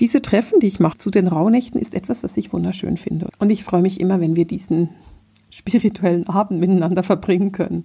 Diese 0.00 0.22
Treffen, 0.22 0.60
die 0.60 0.68
ich 0.68 0.80
mache 0.80 0.98
zu 0.98 1.10
den 1.10 1.26
Rauhnächten, 1.26 1.80
ist 1.80 1.94
etwas, 1.94 2.22
was 2.22 2.36
ich 2.36 2.52
wunderschön 2.52 2.96
finde. 2.96 3.30
Und 3.38 3.50
ich 3.50 3.64
freue 3.64 3.82
mich 3.82 4.00
immer, 4.00 4.20
wenn 4.20 4.36
wir 4.36 4.44
diesen 4.44 4.90
spirituellen 5.50 6.28
Abend 6.28 6.60
miteinander 6.60 7.02
verbringen 7.02 7.52
können. 7.52 7.84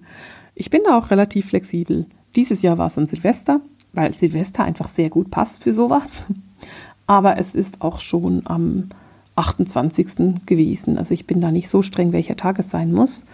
Ich 0.54 0.70
bin 0.70 0.82
da 0.84 0.98
auch 0.98 1.10
relativ 1.10 1.46
flexibel. 1.46 2.06
Dieses 2.36 2.62
Jahr 2.62 2.78
war 2.78 2.88
es 2.88 2.98
ein 2.98 3.06
Silvester, 3.06 3.60
weil 3.94 4.14
Silvester 4.14 4.64
einfach 4.64 4.88
sehr 4.88 5.10
gut 5.10 5.30
passt 5.30 5.62
für 5.62 5.74
sowas. 5.74 6.24
Aber 7.06 7.38
es 7.38 7.54
ist 7.54 7.82
auch 7.82 8.00
schon 8.00 8.42
am 8.46 8.88
28. 9.36 10.46
gewesen. 10.46 10.96
Also 10.96 11.12
ich 11.14 11.26
bin 11.26 11.40
da 11.40 11.50
nicht 11.50 11.68
so 11.68 11.82
streng, 11.82 12.12
welcher 12.12 12.36
Tag 12.36 12.58
es 12.58 12.70
sein 12.70 12.92
muss. 12.92 13.26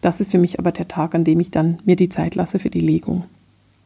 Das 0.00 0.20
ist 0.20 0.30
für 0.30 0.38
mich 0.38 0.58
aber 0.58 0.72
der 0.72 0.88
Tag, 0.88 1.14
an 1.14 1.24
dem 1.24 1.40
ich 1.40 1.50
dann 1.50 1.80
mir 1.84 1.96
die 1.96 2.08
Zeit 2.08 2.36
lasse 2.36 2.58
für 2.58 2.70
die 2.70 2.80
Legung. 2.80 3.24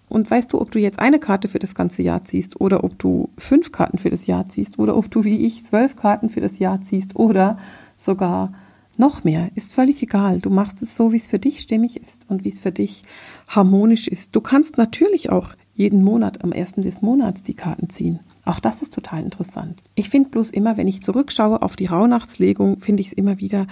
Und 0.09 0.31
weißt 0.31 0.53
du, 0.53 0.61
ob 0.61 0.71
du 0.71 0.79
jetzt 0.79 0.99
eine 0.99 1.19
Karte 1.19 1.49
für 1.49 1.59
das 1.59 1.75
ganze 1.75 2.03
Jahr 2.03 2.23
ziehst 2.23 2.61
oder 2.61 2.85
ob 2.85 2.99
du 2.99 3.31
fünf 3.39 3.73
Karten 3.73 3.97
für 3.97 4.11
das 4.11 4.27
Jahr 4.27 4.47
ziehst 4.47 4.79
oder 4.79 4.95
ob 4.95 5.11
du 5.11 5.25
wie 5.25 5.47
ich 5.47 5.65
zwölf 5.65 5.97
Karten 5.97 6.29
für 6.29 6.43
das 6.43 6.59
Jahr 6.59 6.83
ziehst 6.83 7.17
oder 7.17 7.57
sogar 7.97 8.53
noch 8.99 9.25
mehr, 9.25 9.49
ist 9.55 9.73
völlig 9.73 10.03
egal. 10.03 10.41
Du 10.41 10.51
machst 10.51 10.83
es 10.83 10.97
so, 10.97 11.13
wie 11.13 11.17
es 11.17 11.29
für 11.29 11.39
dich 11.39 11.61
stimmig 11.61 11.97
ist 11.97 12.29
und 12.29 12.45
wie 12.45 12.51
es 12.51 12.61
für 12.61 12.73
dich 12.73 13.05
harmonisch 13.49 14.07
ist. 14.07 14.37
Du 14.37 14.43
kannst 14.43 14.77
natürlich 14.77 15.31
auch 15.31 15.55
jeden 15.75 16.03
Monat 16.03 16.45
am 16.45 16.53
ersten 16.53 16.83
des 16.83 17.03
Monats 17.03 17.43
die 17.43 17.55
Karten 17.55 17.89
ziehen. 17.89 18.21
Auch 18.45 18.61
das 18.61 18.83
ist 18.83 18.93
total 18.93 19.23
interessant. 19.23 19.81
Ich 19.95 20.09
finde 20.09 20.31
bloß 20.31 20.51
immer, 20.51 20.77
wenn 20.77 20.89
ich 20.89 21.03
zurückschaue 21.03 21.63
auf 21.63 21.77
die 21.77 21.87
Rauhnachtslegung, 21.87 22.81
finde 22.81 23.01
ich 23.01 23.09
es 23.09 23.13
immer 23.13 23.39
wieder 23.39 23.67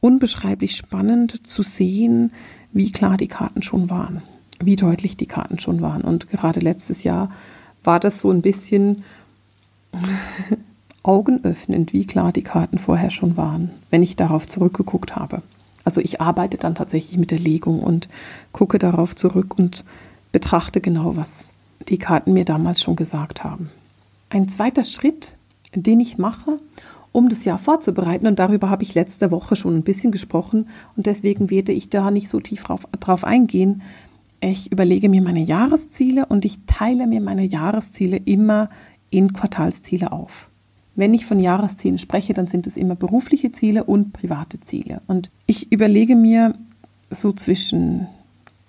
unbeschreiblich 0.00 0.76
spannend 0.76 1.46
zu 1.46 1.62
sehen, 1.62 2.32
wie 2.72 2.92
klar 2.92 3.16
die 3.16 3.28
Karten 3.28 3.62
schon 3.62 3.90
waren, 3.90 4.22
wie 4.60 4.76
deutlich 4.76 5.16
die 5.16 5.26
Karten 5.26 5.58
schon 5.58 5.80
waren. 5.80 6.02
Und 6.02 6.28
gerade 6.28 6.60
letztes 6.60 7.04
Jahr 7.04 7.30
war 7.84 8.00
das 8.00 8.20
so 8.20 8.30
ein 8.30 8.42
bisschen 8.42 9.04
augenöffnend, 11.02 11.92
wie 11.92 12.06
klar 12.06 12.32
die 12.32 12.42
Karten 12.42 12.78
vorher 12.78 13.10
schon 13.10 13.36
waren, 13.36 13.70
wenn 13.90 14.02
ich 14.02 14.16
darauf 14.16 14.46
zurückgeguckt 14.46 15.16
habe. 15.16 15.42
Also 15.84 16.00
ich 16.00 16.20
arbeite 16.20 16.58
dann 16.58 16.74
tatsächlich 16.74 17.18
mit 17.18 17.30
der 17.30 17.38
Legung 17.38 17.80
und 17.80 18.08
gucke 18.52 18.78
darauf 18.78 19.16
zurück 19.16 19.58
und 19.58 19.84
betrachte 20.32 20.80
genau, 20.80 21.16
was 21.16 21.52
die 21.88 21.98
Karten 21.98 22.32
mir 22.32 22.44
damals 22.44 22.82
schon 22.82 22.96
gesagt 22.96 23.44
haben. 23.44 23.70
Ein 24.30 24.48
zweiter 24.48 24.84
Schritt, 24.84 25.36
den 25.74 26.00
ich 26.00 26.18
mache, 26.18 26.58
um 27.12 27.28
das 27.28 27.44
Jahr 27.44 27.58
vorzubereiten, 27.58 28.26
und 28.26 28.38
darüber 28.38 28.68
habe 28.70 28.82
ich 28.82 28.94
letzte 28.94 29.30
Woche 29.30 29.56
schon 29.56 29.76
ein 29.76 29.82
bisschen 29.82 30.12
gesprochen, 30.12 30.68
und 30.96 31.06
deswegen 31.06 31.50
werde 31.50 31.72
ich 31.72 31.88
da 31.88 32.10
nicht 32.10 32.28
so 32.28 32.40
tief 32.40 32.64
drauf, 32.64 32.86
drauf 33.00 33.24
eingehen. 33.24 33.82
Ich 34.40 34.70
überlege 34.70 35.08
mir 35.08 35.22
meine 35.22 35.42
Jahresziele 35.42 36.26
und 36.26 36.44
ich 36.44 36.60
teile 36.66 37.06
mir 37.06 37.20
meine 37.20 37.44
Jahresziele 37.44 38.18
immer 38.18 38.68
in 39.10 39.32
Quartalsziele 39.32 40.12
auf. 40.12 40.48
Wenn 40.94 41.14
ich 41.14 41.26
von 41.26 41.40
Jahreszielen 41.40 41.98
spreche, 41.98 42.34
dann 42.34 42.46
sind 42.46 42.66
es 42.66 42.76
immer 42.76 42.94
berufliche 42.94 43.52
Ziele 43.52 43.84
und 43.84 44.12
private 44.12 44.60
Ziele. 44.60 45.00
Und 45.06 45.30
ich 45.46 45.72
überlege 45.72 46.14
mir 46.14 46.54
so 47.10 47.32
zwischen 47.32 48.06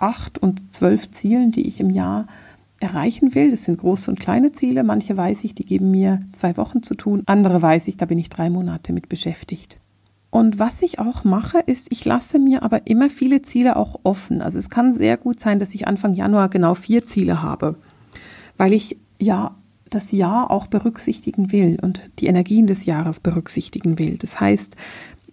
acht 0.02 0.38
und 0.38 0.74
zwölf 0.74 1.12
Zielen, 1.12 1.52
die 1.52 1.68
ich 1.68 1.80
im 1.80 1.90
Jahr 1.90 2.28
erreichen 2.80 3.36
will. 3.36 3.52
Das 3.52 3.66
sind 3.66 3.80
große 3.80 4.10
und 4.10 4.20
kleine 4.20 4.52
Ziele. 4.52 4.84
Manche 4.84 5.16
weiß 5.16 5.44
ich, 5.44 5.54
die 5.54 5.66
geben 5.66 5.92
mir 5.92 6.22
zwei 6.32 6.58
Wochen 6.58 6.82
zu 6.82 6.96
tun. 6.96 7.24
Andere 7.26 7.62
weiß 7.62 7.88
ich, 7.88 7.98
da 7.98 8.06
bin 8.06 8.20
ich 8.20 8.30
drei 8.30 8.50
Monate 8.50 8.94
mit 8.94 9.10
beschäftigt. 9.10 9.78
Und 10.32 10.60
was 10.60 10.82
ich 10.84 11.00
auch 11.00 11.24
mache, 11.24 11.60
ist, 11.60 11.88
ich 11.92 12.06
lasse 12.06 12.40
mir 12.40 12.64
aber 12.64 12.88
immer 12.88 13.10
viele 13.10 13.42
Ziele 13.42 13.76
auch 13.76 14.00
offen. 14.04 14.42
Also 14.42 14.60
es 14.60 14.70
kann 14.70 14.94
sehr 14.94 15.18
gut 15.18 15.40
sein, 15.40 15.60
dass 15.60 15.74
ich 15.74 15.88
Anfang 15.88 16.14
Januar 16.14 16.50
genau 16.50 16.76
vier 16.76 17.06
Ziele 17.06 17.42
habe, 17.42 17.76
weil 18.58 18.74
ich 18.74 18.98
ja 19.20 19.56
das 19.90 20.12
Jahr 20.12 20.52
auch 20.52 20.68
berücksichtigen 20.68 21.52
will 21.52 21.78
und 21.82 22.12
die 22.20 22.28
Energien 22.28 22.68
des 22.68 22.86
Jahres 22.86 23.20
berücksichtigen 23.20 23.98
will. 23.98 24.18
Das 24.18 24.40
heißt, 24.40 24.76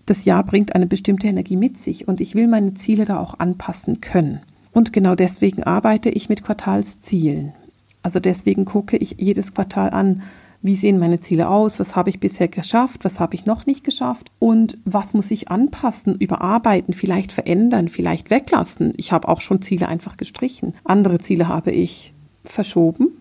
das 0.06 0.24
Jahr 0.24 0.44
bringt 0.44 0.74
eine 0.74 0.86
bestimmte 0.86 1.26
Energie 1.26 1.56
mit 1.56 1.76
sich 1.76 2.08
und 2.08 2.22
ich 2.22 2.34
will 2.34 2.48
meine 2.48 2.72
Ziele 2.72 3.04
da 3.04 3.18
auch 3.18 3.38
anpassen 3.38 4.00
können. 4.00 4.40
Und 4.76 4.92
genau 4.92 5.14
deswegen 5.14 5.62
arbeite 5.62 6.10
ich 6.10 6.28
mit 6.28 6.44
Quartalszielen. 6.44 7.54
Also 8.02 8.20
deswegen 8.20 8.66
gucke 8.66 8.98
ich 8.98 9.16
jedes 9.18 9.54
Quartal 9.54 9.88
an, 9.88 10.20
wie 10.60 10.76
sehen 10.76 10.98
meine 10.98 11.18
Ziele 11.18 11.48
aus, 11.48 11.80
was 11.80 11.96
habe 11.96 12.10
ich 12.10 12.20
bisher 12.20 12.48
geschafft, 12.48 13.02
was 13.02 13.18
habe 13.18 13.36
ich 13.36 13.46
noch 13.46 13.64
nicht 13.64 13.84
geschafft 13.84 14.30
und 14.38 14.76
was 14.84 15.14
muss 15.14 15.30
ich 15.30 15.50
anpassen, 15.50 16.14
überarbeiten, 16.14 16.92
vielleicht 16.92 17.32
verändern, 17.32 17.88
vielleicht 17.88 18.28
weglassen. 18.28 18.92
Ich 18.98 19.12
habe 19.12 19.28
auch 19.28 19.40
schon 19.40 19.62
Ziele 19.62 19.88
einfach 19.88 20.18
gestrichen. 20.18 20.74
Andere 20.84 21.20
Ziele 21.20 21.48
habe 21.48 21.70
ich 21.70 22.12
verschoben. 22.44 23.12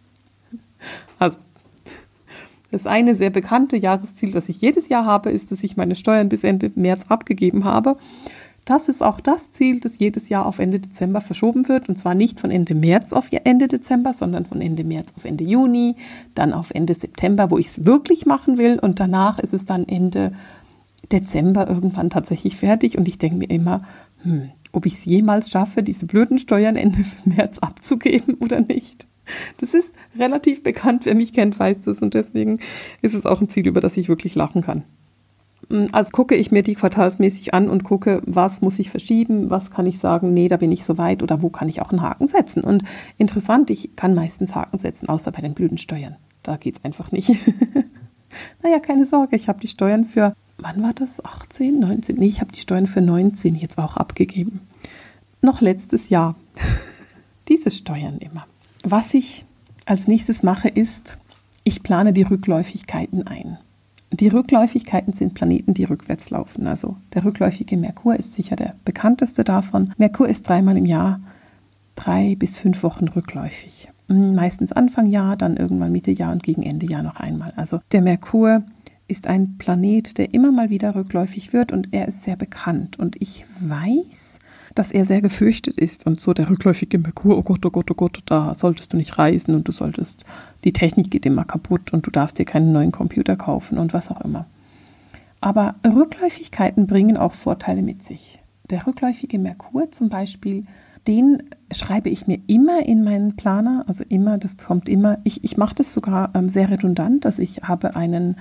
also 1.20 1.38
das 2.72 2.88
eine 2.88 3.14
sehr 3.14 3.30
bekannte 3.30 3.76
Jahresziel, 3.76 4.32
das 4.32 4.48
ich 4.48 4.60
jedes 4.60 4.88
Jahr 4.88 5.04
habe, 5.04 5.30
ist, 5.30 5.52
dass 5.52 5.62
ich 5.62 5.76
meine 5.76 5.94
Steuern 5.94 6.28
bis 6.28 6.42
Ende 6.42 6.72
März 6.74 7.06
abgegeben 7.08 7.64
habe. 7.64 7.96
Das 8.68 8.90
ist 8.90 9.02
auch 9.02 9.20
das 9.20 9.50
Ziel, 9.50 9.80
das 9.80 9.98
jedes 9.98 10.28
Jahr 10.28 10.44
auf 10.44 10.58
Ende 10.58 10.78
Dezember 10.78 11.22
verschoben 11.22 11.70
wird. 11.70 11.88
Und 11.88 11.96
zwar 11.96 12.14
nicht 12.14 12.38
von 12.38 12.50
Ende 12.50 12.74
März 12.74 13.14
auf 13.14 13.30
Ende 13.32 13.66
Dezember, 13.66 14.12
sondern 14.12 14.44
von 14.44 14.60
Ende 14.60 14.84
März 14.84 15.14
auf 15.16 15.24
Ende 15.24 15.42
Juni, 15.42 15.96
dann 16.34 16.52
auf 16.52 16.70
Ende 16.72 16.92
September, 16.92 17.50
wo 17.50 17.56
ich 17.56 17.68
es 17.68 17.86
wirklich 17.86 18.26
machen 18.26 18.58
will. 18.58 18.78
Und 18.78 19.00
danach 19.00 19.38
ist 19.38 19.54
es 19.54 19.64
dann 19.64 19.88
Ende 19.88 20.32
Dezember 21.10 21.66
irgendwann 21.66 22.10
tatsächlich 22.10 22.56
fertig. 22.56 22.98
Und 22.98 23.08
ich 23.08 23.16
denke 23.16 23.38
mir 23.38 23.48
immer, 23.48 23.84
hm, 24.22 24.50
ob 24.72 24.84
ich 24.84 24.92
es 24.92 25.06
jemals 25.06 25.48
schaffe, 25.48 25.82
diese 25.82 26.04
blöden 26.04 26.38
Steuern 26.38 26.76
Ende 26.76 27.06
März 27.24 27.60
abzugeben 27.60 28.34
oder 28.34 28.60
nicht. 28.60 29.06
Das 29.62 29.72
ist 29.72 29.94
relativ 30.18 30.62
bekannt. 30.62 31.06
Wer 31.06 31.14
mich 31.14 31.32
kennt, 31.32 31.58
weiß 31.58 31.84
das. 31.84 32.02
Und 32.02 32.12
deswegen 32.12 32.60
ist 33.00 33.14
es 33.14 33.24
auch 33.24 33.40
ein 33.40 33.48
Ziel, 33.48 33.66
über 33.66 33.80
das 33.80 33.96
ich 33.96 34.10
wirklich 34.10 34.34
lachen 34.34 34.60
kann. 34.60 34.84
Mm, 35.68 35.86
also 35.92 36.10
gucke 36.10 36.34
ich 36.34 36.50
mir 36.50 36.62
die 36.62 36.74
quartalsmäßig 36.74 37.54
an 37.54 37.68
und 37.68 37.84
gucke, 37.84 38.22
was 38.26 38.60
muss 38.60 38.78
ich 38.78 38.90
verschieben, 38.90 39.50
was 39.50 39.70
kann 39.70 39.86
ich 39.86 39.98
sagen, 39.98 40.32
nee, 40.32 40.48
da 40.48 40.56
bin 40.56 40.72
ich 40.72 40.84
so 40.84 40.98
weit 40.98 41.22
oder 41.22 41.42
wo 41.42 41.50
kann 41.50 41.68
ich 41.68 41.80
auch 41.80 41.90
einen 41.90 42.02
Haken 42.02 42.28
setzen. 42.28 42.62
Und 42.62 42.84
interessant, 43.16 43.70
ich 43.70 43.96
kann 43.96 44.14
meistens 44.14 44.54
Haken 44.54 44.78
setzen, 44.78 45.08
außer 45.08 45.32
bei 45.32 45.40
den 45.40 45.54
Blütensteuern. 45.54 46.16
Da 46.42 46.56
geht 46.56 46.78
es 46.78 46.84
einfach 46.84 47.12
nicht. 47.12 47.30
naja, 48.62 48.78
keine 48.80 49.06
Sorge, 49.06 49.36
ich 49.36 49.48
habe 49.48 49.60
die 49.60 49.68
Steuern 49.68 50.04
für, 50.04 50.34
wann 50.58 50.82
war 50.82 50.94
das? 50.94 51.24
18, 51.24 51.80
19? 51.80 52.16
Nee, 52.16 52.26
ich 52.26 52.40
habe 52.40 52.52
die 52.52 52.60
Steuern 52.60 52.86
für 52.86 53.00
19 53.00 53.54
jetzt 53.54 53.78
auch 53.78 53.96
abgegeben. 53.96 54.60
Noch 55.40 55.60
letztes 55.60 56.08
Jahr. 56.08 56.36
Diese 57.48 57.70
Steuern 57.70 58.18
immer. 58.18 58.46
Was 58.84 59.14
ich 59.14 59.44
als 59.84 60.08
nächstes 60.08 60.42
mache, 60.42 60.68
ist, 60.68 61.18
ich 61.64 61.82
plane 61.82 62.12
die 62.12 62.22
Rückläufigkeiten 62.22 63.26
ein. 63.26 63.58
Die 64.10 64.28
Rückläufigkeiten 64.28 65.12
sind 65.12 65.34
Planeten, 65.34 65.74
die 65.74 65.84
rückwärts 65.84 66.30
laufen. 66.30 66.66
Also 66.66 66.96
der 67.14 67.24
rückläufige 67.24 67.76
Merkur 67.76 68.16
ist 68.16 68.34
sicher 68.34 68.56
der 68.56 68.74
bekannteste 68.84 69.44
davon. 69.44 69.92
Merkur 69.98 70.28
ist 70.28 70.48
dreimal 70.48 70.76
im 70.76 70.86
Jahr 70.86 71.20
drei 71.94 72.36
bis 72.36 72.56
fünf 72.56 72.82
Wochen 72.82 73.08
rückläufig. 73.08 73.90
Hm, 74.08 74.34
meistens 74.34 74.72
Anfang 74.72 75.08
Jahr, 75.08 75.36
dann 75.36 75.56
irgendwann 75.56 75.92
Mitte 75.92 76.10
Jahr 76.10 76.32
und 76.32 76.42
gegen 76.42 76.62
Ende 76.62 76.86
Jahr 76.86 77.02
noch 77.02 77.16
einmal. 77.16 77.52
Also 77.56 77.80
der 77.92 78.00
Merkur 78.00 78.62
ist 79.08 79.26
ein 79.26 79.56
Planet, 79.58 80.16
der 80.18 80.32
immer 80.34 80.52
mal 80.52 80.70
wieder 80.70 80.94
rückläufig 80.94 81.52
wird 81.52 81.72
und 81.72 81.88
er 81.92 82.08
ist 82.08 82.22
sehr 82.22 82.36
bekannt. 82.36 82.98
Und 82.98 83.20
ich 83.20 83.44
weiß, 83.60 84.38
dass 84.74 84.92
er 84.92 85.04
sehr 85.04 85.22
gefürchtet 85.22 85.76
ist 85.76 86.06
und 86.06 86.20
so 86.20 86.32
der 86.34 86.50
rückläufige 86.50 86.98
Merkur, 86.98 87.38
oh 87.38 87.42
Gott, 87.42 87.64
oh 87.64 87.70
Gott, 87.70 87.90
oh 87.90 87.94
Gott, 87.94 88.22
da 88.26 88.54
solltest 88.54 88.92
du 88.92 88.96
nicht 88.96 89.18
reisen 89.18 89.54
und 89.54 89.68
du 89.68 89.72
solltest, 89.72 90.24
die 90.64 90.72
Technik 90.72 91.10
geht 91.10 91.26
immer 91.26 91.44
kaputt 91.44 91.92
und 91.92 92.06
du 92.06 92.10
darfst 92.10 92.38
dir 92.38 92.44
keinen 92.44 92.72
neuen 92.72 92.92
Computer 92.92 93.36
kaufen 93.36 93.78
und 93.78 93.92
was 93.92 94.10
auch 94.10 94.20
immer. 94.22 94.46
Aber 95.40 95.76
Rückläufigkeiten 95.84 96.86
bringen 96.86 97.16
auch 97.16 97.32
Vorteile 97.32 97.82
mit 97.82 98.02
sich. 98.02 98.40
Der 98.70 98.86
rückläufige 98.86 99.38
Merkur 99.38 99.90
zum 99.90 100.08
Beispiel, 100.08 100.64
den 101.06 101.44
schreibe 101.72 102.10
ich 102.10 102.26
mir 102.26 102.38
immer 102.48 102.84
in 102.86 103.02
meinen 103.02 103.36
Planer, 103.36 103.82
also 103.86 104.04
immer, 104.08 104.36
das 104.36 104.58
kommt 104.58 104.88
immer. 104.88 105.18
Ich, 105.24 105.42
ich 105.42 105.56
mache 105.56 105.76
das 105.76 105.94
sogar 105.94 106.32
ähm, 106.34 106.48
sehr 106.48 106.70
redundant, 106.70 107.24
dass 107.24 107.38
ich 107.38 107.62
habe 107.62 107.96
einen 107.96 108.36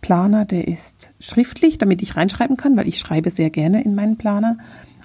Planer, 0.00 0.44
der 0.44 0.68
ist 0.68 1.10
schriftlich, 1.20 1.78
damit 1.78 2.00
ich 2.00 2.16
reinschreiben 2.16 2.56
kann, 2.56 2.76
weil 2.76 2.88
ich 2.88 2.98
schreibe 2.98 3.30
sehr 3.30 3.50
gerne 3.50 3.82
in 3.82 3.94
meinen 3.94 4.16
Planer. 4.16 4.56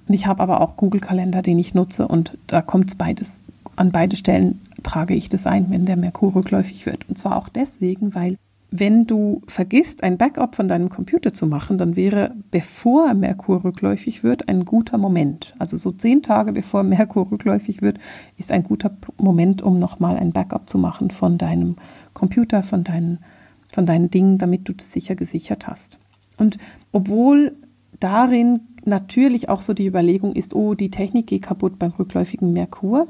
Und 0.08 0.14
ich 0.14 0.28
habe 0.28 0.44
aber 0.44 0.62
auch 0.62 0.78
Google-Kalender, 0.78 1.42
den 1.42 1.60
ich 1.60 1.74
nutze 1.74 2.08
und 2.08 2.38
da 2.48 2.62
kommt 2.62 2.90
es 2.90 2.96
beides, 2.96 3.40
an 3.76 3.92
beide 3.92 4.16
Stellen 4.16 4.62
trage 4.84 5.14
ich 5.14 5.30
das 5.30 5.48
ein, 5.48 5.70
wenn 5.70 5.86
der 5.86 5.98
Merkur 5.98 6.36
rückläufig 6.36 6.86
wird. 6.86 7.08
Und 7.08 7.18
zwar 7.18 7.38
auch 7.38 7.50
deswegen, 7.50 8.16
weil 8.16 8.38
wenn 8.74 9.06
du 9.06 9.42
vergisst, 9.48 10.02
ein 10.02 10.18
Backup 10.18 10.56
von 10.56 10.70
deinem 10.70 10.88
Computer 10.88 11.34
zu 11.34 11.46
machen, 11.46 11.78
dann 11.78 11.98
wäre, 11.98 12.34
bevor 12.52 13.14
Merkur 13.14 13.66
rückläufig 13.66 14.24
wird, 14.24 14.48
ein 14.48 14.64
guter 14.64 14.98
Moment. 14.98 15.54
Also 15.60 15.76
so 15.76 15.92
zehn 15.92 16.24
Tage 16.24 16.54
bevor 16.54 16.84
Merkur 16.84 17.30
rückläufig 17.30 17.82
wird, 17.82 18.00
ist 18.38 18.52
ein 18.52 18.64
guter 18.64 18.96
Moment, 19.18 19.62
um 19.62 19.78
nochmal 19.78 20.16
ein 20.16 20.32
Backup 20.32 20.70
zu 20.70 20.78
machen 20.78 21.12
von 21.12 21.38
deinem 21.38 21.76
Computer, 22.14 22.64
von 22.64 22.86
deinen, 22.86 23.20
von 23.68 23.86
deinen 23.86 24.10
Dingen, 24.10 24.38
damit 24.38 24.70
du 24.70 24.74
das 24.74 24.94
sicher 24.94 25.16
gesichert 25.16 25.68
hast. 25.68 26.00
Und 26.38 26.58
obwohl 26.94 27.58
darin 28.00 28.62
natürlich 28.86 29.50
auch 29.50 29.62
so 29.62 29.74
die 29.74 29.86
Überlegung 29.86 30.34
ist, 30.34 30.54
oh, 30.54 30.74
die 30.74 30.92
Technik 30.92 31.28
geht 31.28 31.44
kaputt 31.44 31.80
beim 31.80 31.92
rückläufigen 31.92 32.54
Merkur, 32.54 33.08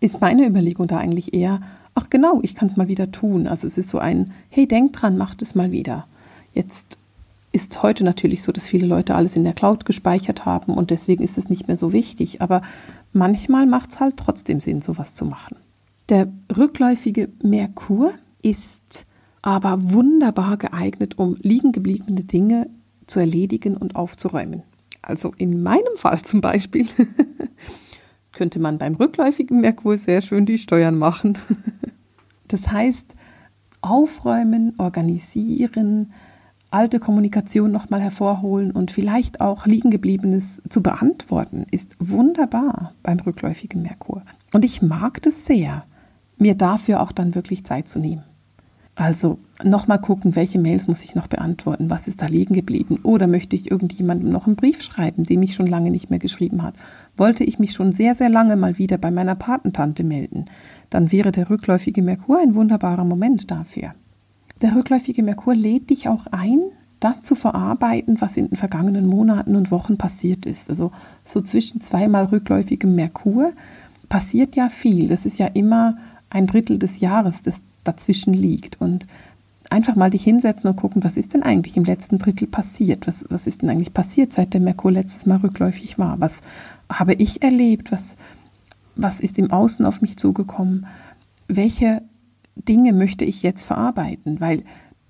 ist 0.00 0.20
meine 0.20 0.46
Überlegung 0.46 0.86
da 0.86 0.98
eigentlich 0.98 1.34
eher, 1.34 1.60
ach 1.94 2.08
genau, 2.10 2.40
ich 2.42 2.54
kann 2.54 2.68
es 2.68 2.76
mal 2.76 2.88
wieder 2.88 3.10
tun. 3.10 3.46
Also 3.46 3.66
es 3.66 3.78
ist 3.78 3.88
so 3.88 3.98
ein, 3.98 4.32
hey, 4.48 4.66
denk 4.66 4.92
dran, 4.94 5.18
mach 5.18 5.34
es 5.40 5.54
mal 5.54 5.72
wieder. 5.72 6.06
Jetzt 6.54 6.98
ist 7.52 7.82
heute 7.82 8.04
natürlich 8.04 8.42
so, 8.42 8.52
dass 8.52 8.66
viele 8.66 8.86
Leute 8.86 9.14
alles 9.14 9.36
in 9.36 9.44
der 9.44 9.52
Cloud 9.52 9.84
gespeichert 9.84 10.46
haben 10.46 10.74
und 10.74 10.90
deswegen 10.90 11.22
ist 11.22 11.36
es 11.36 11.48
nicht 11.48 11.66
mehr 11.66 11.76
so 11.76 11.92
wichtig. 11.92 12.40
Aber 12.40 12.62
manchmal 13.12 13.66
macht 13.66 13.90
es 13.90 14.00
halt 14.00 14.16
trotzdem 14.16 14.60
Sinn, 14.60 14.82
sowas 14.82 15.14
zu 15.14 15.24
machen. 15.24 15.56
Der 16.08 16.28
rückläufige 16.56 17.28
Merkur 17.42 18.12
ist 18.42 19.06
aber 19.42 19.92
wunderbar 19.92 20.56
geeignet, 20.56 21.18
um 21.18 21.36
liegen 21.40 21.72
gebliebene 21.72 22.24
Dinge 22.24 22.68
zu 23.06 23.20
erledigen 23.20 23.76
und 23.76 23.96
aufzuräumen. 23.96 24.62
Also 25.02 25.32
in 25.36 25.62
meinem 25.62 25.96
Fall 25.96 26.20
zum 26.22 26.40
Beispiel 26.40 26.86
könnte 28.32 28.58
man 28.58 28.78
beim 28.78 28.94
rückläufigen 28.94 29.60
Merkur 29.60 29.96
sehr 29.96 30.20
schön 30.20 30.46
die 30.46 30.58
Steuern 30.58 30.96
machen. 30.96 31.36
das 32.48 32.70
heißt, 32.70 33.14
aufräumen, 33.82 34.74
organisieren, 34.78 36.12
alte 36.70 37.00
Kommunikation 37.00 37.72
nochmal 37.72 38.00
hervorholen 38.00 38.70
und 38.70 38.90
vielleicht 38.90 39.40
auch 39.40 39.66
liegengebliebenes 39.66 40.62
zu 40.68 40.82
beantworten, 40.82 41.66
ist 41.70 41.96
wunderbar 41.98 42.94
beim 43.02 43.18
rückläufigen 43.18 43.82
Merkur. 43.82 44.22
Und 44.52 44.64
ich 44.64 44.80
mag 44.80 45.20
das 45.22 45.46
sehr, 45.46 45.84
mir 46.38 46.54
dafür 46.54 47.00
auch 47.00 47.12
dann 47.12 47.34
wirklich 47.34 47.64
Zeit 47.64 47.88
zu 47.88 47.98
nehmen. 47.98 48.22
Also 48.94 49.38
nochmal 49.62 50.00
gucken, 50.00 50.36
welche 50.36 50.58
Mails 50.58 50.86
muss 50.86 51.04
ich 51.04 51.14
noch 51.14 51.26
beantworten, 51.26 51.90
was 51.90 52.08
ist 52.08 52.20
da 52.20 52.26
liegen 52.26 52.54
geblieben 52.54 52.98
oder 53.02 53.26
möchte 53.26 53.56
ich 53.56 53.70
irgendjemandem 53.70 54.28
noch 54.28 54.46
einen 54.46 54.56
Brief 54.56 54.82
schreiben, 54.82 55.24
den 55.24 55.40
mich 55.40 55.54
schon 55.54 55.66
lange 55.66 55.90
nicht 55.90 56.10
mehr 56.10 56.18
geschrieben 56.18 56.62
hat. 56.62 56.74
Wollte 57.16 57.44
ich 57.44 57.58
mich 57.58 57.72
schon 57.72 57.92
sehr, 57.92 58.14
sehr 58.14 58.28
lange 58.28 58.56
mal 58.56 58.78
wieder 58.78 58.98
bei 58.98 59.10
meiner 59.10 59.36
Patentante 59.36 60.04
melden, 60.04 60.46
dann 60.90 61.12
wäre 61.12 61.32
der 61.32 61.48
rückläufige 61.48 62.02
Merkur 62.02 62.40
ein 62.40 62.54
wunderbarer 62.54 63.04
Moment 63.04 63.50
dafür. 63.50 63.94
Der 64.60 64.74
rückläufige 64.74 65.22
Merkur 65.22 65.54
lädt 65.54 65.88
dich 65.88 66.08
auch 66.08 66.26
ein, 66.26 66.60
das 66.98 67.22
zu 67.22 67.34
verarbeiten, 67.34 68.20
was 68.20 68.36
in 68.36 68.48
den 68.48 68.56
vergangenen 68.56 69.06
Monaten 69.06 69.56
und 69.56 69.70
Wochen 69.70 69.96
passiert 69.96 70.44
ist. 70.44 70.68
Also 70.68 70.92
so 71.24 71.40
zwischen 71.40 71.80
zweimal 71.80 72.26
rückläufigem 72.26 72.94
Merkur 72.94 73.52
passiert 74.10 74.56
ja 74.56 74.68
viel. 74.68 75.08
Das 75.08 75.24
ist 75.24 75.38
ja 75.38 75.46
immer 75.46 75.96
ein 76.28 76.46
Drittel 76.46 76.78
des 76.78 77.00
Jahres, 77.00 77.42
das 77.42 77.62
dazwischen 77.84 78.34
liegt. 78.34 78.80
Und 78.80 79.06
einfach 79.70 79.94
mal 79.96 80.10
dich 80.10 80.24
hinsetzen 80.24 80.68
und 80.68 80.76
gucken, 80.76 81.04
was 81.04 81.16
ist 81.16 81.34
denn 81.34 81.42
eigentlich 81.42 81.76
im 81.76 81.84
letzten 81.84 82.18
Drittel 82.18 82.48
passiert? 82.48 83.06
Was, 83.06 83.24
was 83.28 83.46
ist 83.46 83.62
denn 83.62 83.70
eigentlich 83.70 83.94
passiert, 83.94 84.32
seit 84.32 84.52
der 84.52 84.60
Merkur 84.60 84.90
letztes 84.90 85.26
Mal 85.26 85.38
rückläufig 85.38 85.98
war? 85.98 86.20
Was 86.20 86.40
habe 86.90 87.14
ich 87.14 87.42
erlebt? 87.42 87.92
Was, 87.92 88.16
was 88.96 89.20
ist 89.20 89.38
im 89.38 89.50
Außen 89.50 89.84
auf 89.86 90.02
mich 90.02 90.16
zugekommen? 90.16 90.86
Welche 91.46 92.02
Dinge 92.56 92.92
möchte 92.92 93.24
ich 93.24 93.42
jetzt 93.42 93.64
verarbeiten? 93.64 94.40
Weil 94.40 94.64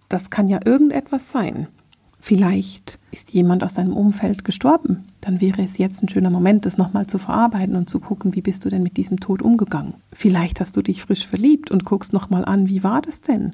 das 0.09 0.31
kann 0.31 0.49
ja 0.49 0.61
irgendetwas 0.65 1.33
sein. 1.33 1.69
Vielleicht 2.21 2.99
ist 3.12 3.33
jemand 3.33 3.65
aus 3.65 3.75
deinem 3.75 3.95
Umfeld 3.95 4.45
gestorben. 4.45 5.07
Dann 5.23 5.41
wäre 5.41 5.62
es 5.62 5.79
jetzt 5.79 6.03
ein 6.03 6.09
schöner 6.09 6.29
Moment, 6.29 6.67
das 6.67 6.77
nochmal 6.77 7.07
zu 7.07 7.19
verarbeiten 7.19 7.77
und 7.77 7.89
zu 7.89 7.99
gucken, 7.99 8.35
wie 8.35 8.43
bist 8.43 8.65
du 8.65 8.69
denn 8.69 8.83
mit 8.83 8.99
diesem 8.99 9.21
Tod 9.21 9.41
umgegangen. 9.41 9.95
Vielleicht 10.12 10.61
hast 10.61 10.77
du 10.77 10.83
dich 10.83 11.03
frisch 11.03 11.27
verliebt 11.27 11.71
und 11.71 11.87
guckst 11.87 12.12
nochmal 12.12 12.45
an, 12.45 12.69
wie 12.69 12.85
war 12.85 13.00
das 13.00 13.23
denn? 13.23 13.53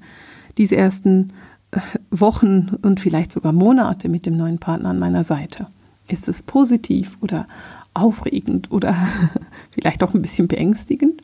Diese 0.58 0.76
ersten 0.76 1.32
äh, 1.70 1.80
Wochen 2.10 2.76
und 2.82 2.98
vielleicht 2.98 3.32
sogar 3.32 3.52
Monate 3.52 4.08
mit 4.08 4.26
dem 4.26 4.36
neuen 4.36 4.58
Partner 4.58 4.90
an 4.90 4.98
meiner 4.98 5.22
Seite. 5.22 5.68
Ist 6.08 6.28
es 6.28 6.42
positiv 6.42 7.18
oder 7.20 7.46
aufregend 7.94 8.72
oder 8.72 8.96
vielleicht 9.70 10.02
auch 10.02 10.12
ein 10.12 10.22
bisschen 10.22 10.48
beängstigend? 10.48 11.22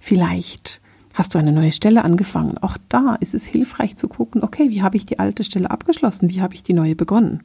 Vielleicht 0.00 0.80
Hast 1.18 1.34
du 1.34 1.38
eine 1.40 1.50
neue 1.50 1.72
Stelle 1.72 2.04
angefangen? 2.04 2.58
Auch 2.58 2.76
da 2.88 3.16
ist 3.18 3.34
es 3.34 3.44
hilfreich 3.44 3.96
zu 3.96 4.06
gucken, 4.06 4.44
okay, 4.44 4.70
wie 4.70 4.82
habe 4.82 4.96
ich 4.96 5.04
die 5.04 5.18
alte 5.18 5.42
Stelle 5.42 5.68
abgeschlossen? 5.68 6.30
Wie 6.30 6.40
habe 6.40 6.54
ich 6.54 6.62
die 6.62 6.74
neue 6.74 6.94
begonnen? 6.94 7.42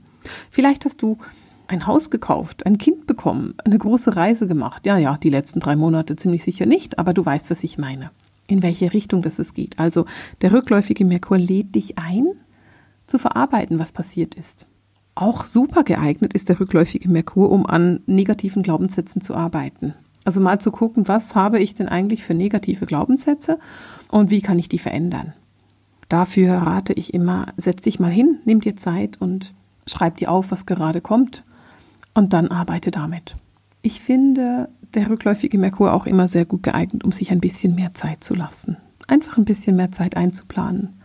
Vielleicht 0.51 0.86
hast 0.86 1.01
du 1.01 1.18
ein 1.65 1.88
Haus 1.88 2.12
gekauft, 2.12 2.68
ein 2.68 2.77
Kind 2.77 3.08
bekommen, 3.08 3.56
eine 3.65 3.80
große 3.80 4.15
Reise 4.15 4.46
gemacht. 4.46 4.86
Ja, 4.86 5.00
ja, 5.00 5.18
die 5.18 5.32
letzten 5.32 5.60
drei 5.60 5.75
Monate 5.75 6.15
ziemlich 6.15 6.44
sicher 6.44 6.68
nicht, 6.68 7.00
aber 7.00 7.15
du 7.15 7.25
weißt, 7.25 7.50
was 7.50 7.63
ich 7.63 7.80
meine. 7.80 8.12
In 8.46 8.62
welche 8.62 8.94
Richtung 8.94 9.24
das 9.24 9.39
es 9.39 9.56
geht. 9.56 9.80
Also 9.80 10.06
der 10.44 10.51
rückläufige 10.51 11.03
Merkur 11.03 11.39
lädt 11.39 11.74
dich 11.74 11.98
ein, 11.98 12.27
zu 13.08 13.18
verarbeiten, 13.18 13.80
was 13.80 13.92
passiert 13.92 14.36
ist. 14.36 14.68
Auch 15.15 15.46
super 15.46 15.84
geeignet 15.84 16.36
ist 16.36 16.48
der 16.48 16.60
rückläufige 16.60 17.10
Merkur, 17.10 17.50
um 17.50 17.65
an 17.65 18.01
negativen 18.06 18.62
Glaubenssätzen 18.62 19.20
zu 19.20 19.34
arbeiten. 19.34 19.96
Also 20.25 20.39
mal 20.39 20.60
zu 20.60 20.72
gucken, 20.72 21.08
was 21.08 21.36
habe 21.36 21.60
ich 21.60 21.75
denn 21.75 21.89
eigentlich 21.89 22.24
für 22.24 22.34
negative 22.34 22.86
Glaubenssätze 22.86 23.60
und 24.10 24.32
wie 24.32 24.42
kann 24.42 24.60
ich 24.60 24.70
die 24.70 24.80
verändern. 24.80 25.34
Dafür 26.10 26.53
rate 26.53 26.94
ich 26.94 27.13
immer, 27.13 27.48
setz 27.58 27.82
dich 27.82 28.00
mal 28.00 28.12
hin, 28.12 28.39
nimm 28.46 28.62
dir 28.62 28.75
Zeit 28.75 29.20
und 29.20 29.53
schreib 29.88 30.18
dir 30.18 30.32
auf, 30.32 30.51
was 30.51 30.65
gerade 30.65 31.01
kommt 31.01 31.44
und 32.13 32.34
dann 32.34 32.50
arbeite 32.50 32.92
damit. 32.92 33.36
Ich 33.82 34.00
finde 34.00 34.70
der 34.94 35.10
rückläufige 35.10 35.58
Merkur 35.58 35.94
auch 35.94 36.06
immer 36.06 36.27
sehr 36.27 36.46
gut 36.46 36.63
geeignet, 36.63 37.03
um 37.03 37.12
sich 37.12 37.32
ein 37.32 37.42
bisschen 37.42 37.75
mehr 37.75 37.94
Zeit 37.94 38.24
zu 38.24 38.36
lassen. 38.36 38.77
Einfach 39.08 39.38
ein 39.38 39.46
bisschen 39.46 39.75
mehr 39.75 39.92
Zeit 39.92 40.15
einzuplanen 40.15 41.01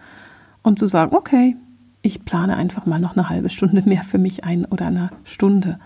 und 0.63 0.79
zu 0.79 0.87
sagen, 0.87 1.17
okay, 1.17 1.57
ich 2.03 2.25
plane 2.25 2.57
einfach 2.57 2.87
mal 2.87 3.01
noch 3.01 3.17
eine 3.17 3.29
halbe 3.29 3.51
Stunde 3.51 3.83
mehr 3.83 4.05
für 4.05 4.19
mich 4.19 4.45
ein 4.45 4.65
oder 4.65 4.87
eine 4.87 5.11
Stunde 5.25 5.81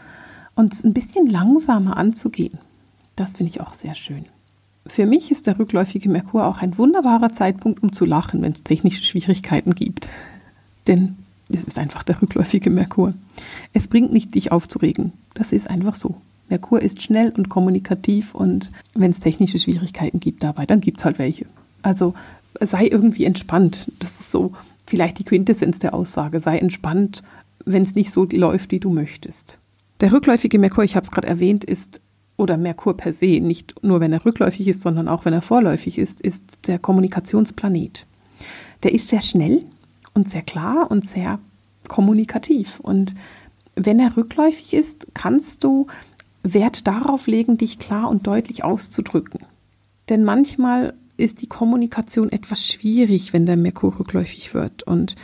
und 0.55 0.85
ein 0.85 0.93
bisschen 0.93 1.27
langsamer 1.27 1.97
anzugehen. 1.97 2.59
Das 3.23 3.37
finde 3.37 3.51
ich 3.53 3.61
auch 3.61 3.75
sehr 3.75 3.95
schön. 3.95 4.27
Für 4.85 5.07
mich 5.07 5.31
ist 5.31 5.47
der 5.47 5.57
rückläufige 5.57 6.11
Merkur 6.11 6.45
auch 6.45 6.61
ein 6.61 6.77
wunderbarer 6.77 7.33
Zeitpunkt, 7.33 7.81
um 7.81 7.93
zu 7.93 8.05
lachen, 8.05 8.43
wenn 8.43 8.51
es 8.51 8.65
technische 8.65 9.05
Schwierigkeiten 9.05 9.77
gibt. 9.77 10.09
Denn 10.89 11.15
es 11.49 11.63
ist 11.63 11.79
einfach 11.79 12.03
der 12.03 12.21
rückläufige 12.21 12.69
Merkur. 12.69 13.15
Es 13.73 13.87
bringt 13.87 14.13
nicht, 14.13 14.35
dich 14.35 14.51
aufzuregen. 14.51 15.13
Das 15.35 15.53
ist 15.53 15.71
einfach 15.71 15.95
so. 15.95 16.17
Merkur 16.49 16.83
ist 16.83 17.01
schnell 17.01 17.31
und 17.31 17.49
kommunikativ 17.49 18.35
und 18.35 18.73
wenn 18.95 19.13
es 19.13 19.21
technische 19.21 19.61
Schwierigkeiten 19.61 20.19
gibt 20.19 20.43
dabei, 20.43 20.67
dann 20.67 20.81
gibt 20.81 20.99
es 20.99 21.05
halt 21.05 21.21
welche. 21.21 21.47
Also 21.83 22.15
sei 22.59 22.89
irgendwie 22.89 23.25
entspannt. 23.25 23.87
Das 24.01 24.19
ist 24.19 24.33
so 24.33 24.53
vielleicht 24.85 25.21
die 25.21 25.25
Quintessenz 25.25 25.79
der 25.79 25.95
Aussage. 25.95 26.41
Sei 26.41 26.59
entspannt, 26.59 27.23
wenn 27.65 27.83
es 27.83 27.95
nicht 27.95 28.11
so 28.11 28.25
läuft, 28.25 28.73
wie 28.73 28.81
du 28.81 28.91
möchtest. 28.91 29.59
Der 30.01 30.13
rückläufige 30.13 30.59
Merkur, 30.59 30.83
ich 30.83 30.97
habe 30.97 31.05
es 31.05 31.13
gerade 31.13 31.29
erwähnt, 31.29 31.63
ist 31.63 32.01
oder 32.37 32.57
Merkur 32.57 32.97
per 32.97 33.13
se, 33.13 33.41
nicht 33.41 33.75
nur 33.83 34.01
wenn 34.01 34.13
er 34.13 34.25
rückläufig 34.25 34.67
ist, 34.69 34.81
sondern 34.83 35.09
auch 35.09 35.25
wenn 35.25 35.33
er 35.33 35.43
vorläufig 35.43 35.99
ist, 35.99 36.21
ist 36.21 36.67
der 36.67 36.79
Kommunikationsplanet. 36.79 38.07
Der 38.83 38.93
ist 38.93 39.09
sehr 39.09 39.21
schnell 39.21 39.65
und 40.15 40.31
sehr 40.31 40.43
klar 40.43 40.91
und 40.91 41.09
sehr 41.09 41.39
kommunikativ. 41.89 42.81
Und 42.81 43.15
wenn 43.75 44.01
er 44.01 44.17
rückläufig 44.17 44.75
ist, 44.75 45.07
kannst 45.15 45.65
du 45.65 45.87
Wert 46.43 46.87
darauf 46.87 47.27
legen, 47.27 47.57
dich 47.57 47.79
klar 47.79 48.09
und 48.09 48.27
deutlich 48.27 48.65
auszudrücken. 48.65 49.41
Denn 50.09 50.25
manchmal 50.25 50.95
ist 51.17 51.43
die 51.43 51.47
Kommunikation 51.47 52.33
etwas 52.33 52.67
schwierig, 52.67 53.33
wenn 53.33 53.47
der 53.47 53.57
Merkur 53.57 53.99
rückläufig 53.99 54.55
wird. 54.55 54.83
Und 54.83 55.15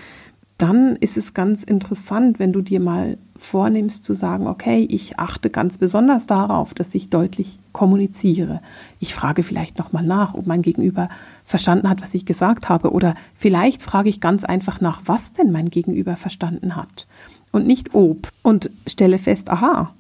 dann 0.59 0.97
ist 0.97 1.17
es 1.17 1.35
ganz 1.35 1.63
interessant, 1.63 2.41
wenn 2.41 2.53
du 2.53 2.63
dir 2.63 2.81
mal 2.81 3.17
vornimmst 3.37 4.03
zu 4.03 4.15
sagen, 4.15 4.49
okay, 4.49 4.87
ich 4.91 5.17
achte 5.17 5.51
ganz 5.51 5.79
besonders 5.79 6.27
darauf, 6.27 6.75
dass 6.75 6.97
ich 6.97 7.11
deutlich 7.11 7.59
kommuniziere. 7.71 8.61
Ich 8.99 9.15
frage 9.15 9.45
vielleicht 9.45 9.79
nochmal 9.79 10.03
nach, 10.03 10.35
ob 10.35 10.49
mein 10.49 10.63
Gegenüber 10.63 11.09
verstanden 11.45 11.89
hat, 11.89 12.03
was 12.03 12.13
ich 12.15 12.27
gesagt 12.27 12.69
habe. 12.69 12.91
Oder 12.91 13.15
vielleicht 13.37 13.85
frage 13.85 14.09
ich 14.09 14.21
ganz 14.21 14.43
einfach 14.43 14.81
nach, 14.81 15.03
was 15.05 15.33
denn 15.33 15.53
mein 15.53 15.71
Gegenüber 15.71 16.17
verstanden 16.17 16.75
hat. 16.75 17.07
Und 17.53 17.65
nicht 17.65 17.95
ob. 17.95 18.29
Und 18.43 18.69
stelle 18.89 19.21
fest, 19.21 19.51
aha, 19.51 19.95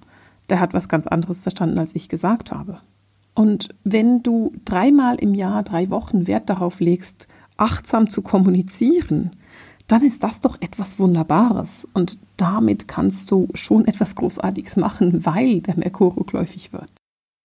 der 0.50 0.58
hat 0.58 0.74
was 0.74 0.88
ganz 0.88 1.06
anderes 1.06 1.38
verstanden, 1.38 1.78
als 1.78 1.94
ich 1.94 2.08
gesagt 2.08 2.50
habe. 2.50 2.80
Und 3.32 3.68
wenn 3.84 4.24
du 4.24 4.52
dreimal 4.64 5.14
im 5.20 5.34
Jahr, 5.34 5.62
drei 5.62 5.88
Wochen 5.90 6.26
Wert 6.26 6.50
darauf 6.50 6.80
legst, 6.80 7.28
achtsam 7.56 8.10
zu 8.10 8.22
kommunizieren, 8.22 9.36
dann 9.88 10.04
ist 10.04 10.22
das 10.22 10.40
doch 10.40 10.60
etwas 10.60 10.98
Wunderbares. 10.98 11.86
Und 11.94 12.18
damit 12.36 12.86
kannst 12.86 13.30
du 13.30 13.48
schon 13.54 13.86
etwas 13.86 14.14
Großartiges 14.14 14.76
machen, 14.76 15.24
weil 15.26 15.60
der 15.60 15.76
Merkur 15.76 16.16
rückläufig 16.16 16.72
wird. 16.72 16.88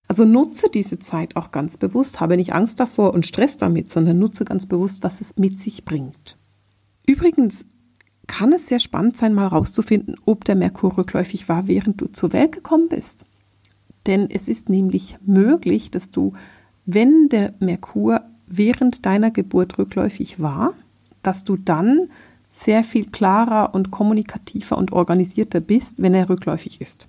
Also 0.08 0.26
nutze 0.26 0.70
diese 0.70 1.00
Zeit 1.00 1.38
auch 1.38 1.52
ganz 1.52 1.78
bewusst, 1.78 2.20
habe 2.20 2.36
nicht 2.36 2.54
Angst 2.54 2.80
davor 2.80 3.14
und 3.14 3.26
Stress 3.26 3.58
damit, 3.58 3.90
sondern 3.90 4.20
nutze 4.20 4.46
ganz 4.46 4.66
bewusst, 4.66 5.04
was 5.04 5.22
es 5.22 5.38
mit 5.38 5.60
sich 5.60 5.86
bringt. 5.86 6.38
Übrigens 7.08 7.66
kann 8.28 8.54
es 8.54 8.68
sehr 8.68 8.80
spannend 8.80 9.18
sein, 9.18 9.34
mal 9.34 9.50
herauszufinden, 9.50 10.16
ob 10.26 10.44
der 10.46 10.56
Merkur 10.56 10.98
rückläufig 10.98 11.50
war, 11.50 11.68
während 11.68 12.02
du 12.02 12.08
zur 12.08 12.34
Welt 12.34 12.52
gekommen 12.52 12.90
bist. 12.90 13.26
Denn 14.06 14.30
es 14.30 14.50
ist 14.50 14.70
nämlich 14.70 15.18
möglich, 15.26 15.92
dass 15.92 16.12
du, 16.12 16.34
wenn 16.86 17.30
der 17.30 17.54
Merkur 17.60 18.22
während 18.48 19.06
deiner 19.06 19.32
Geburt 19.32 19.78
rückläufig 19.78 20.42
war, 20.42 20.74
dass 21.22 21.46
du 21.46 21.56
dann 21.56 22.10
sehr 22.56 22.84
viel 22.84 23.10
klarer 23.10 23.74
und 23.74 23.90
kommunikativer 23.90 24.78
und 24.78 24.92
organisierter 24.92 25.60
bist, 25.60 25.96
wenn 25.98 26.14
er 26.14 26.30
rückläufig 26.30 26.80
ist. 26.80 27.08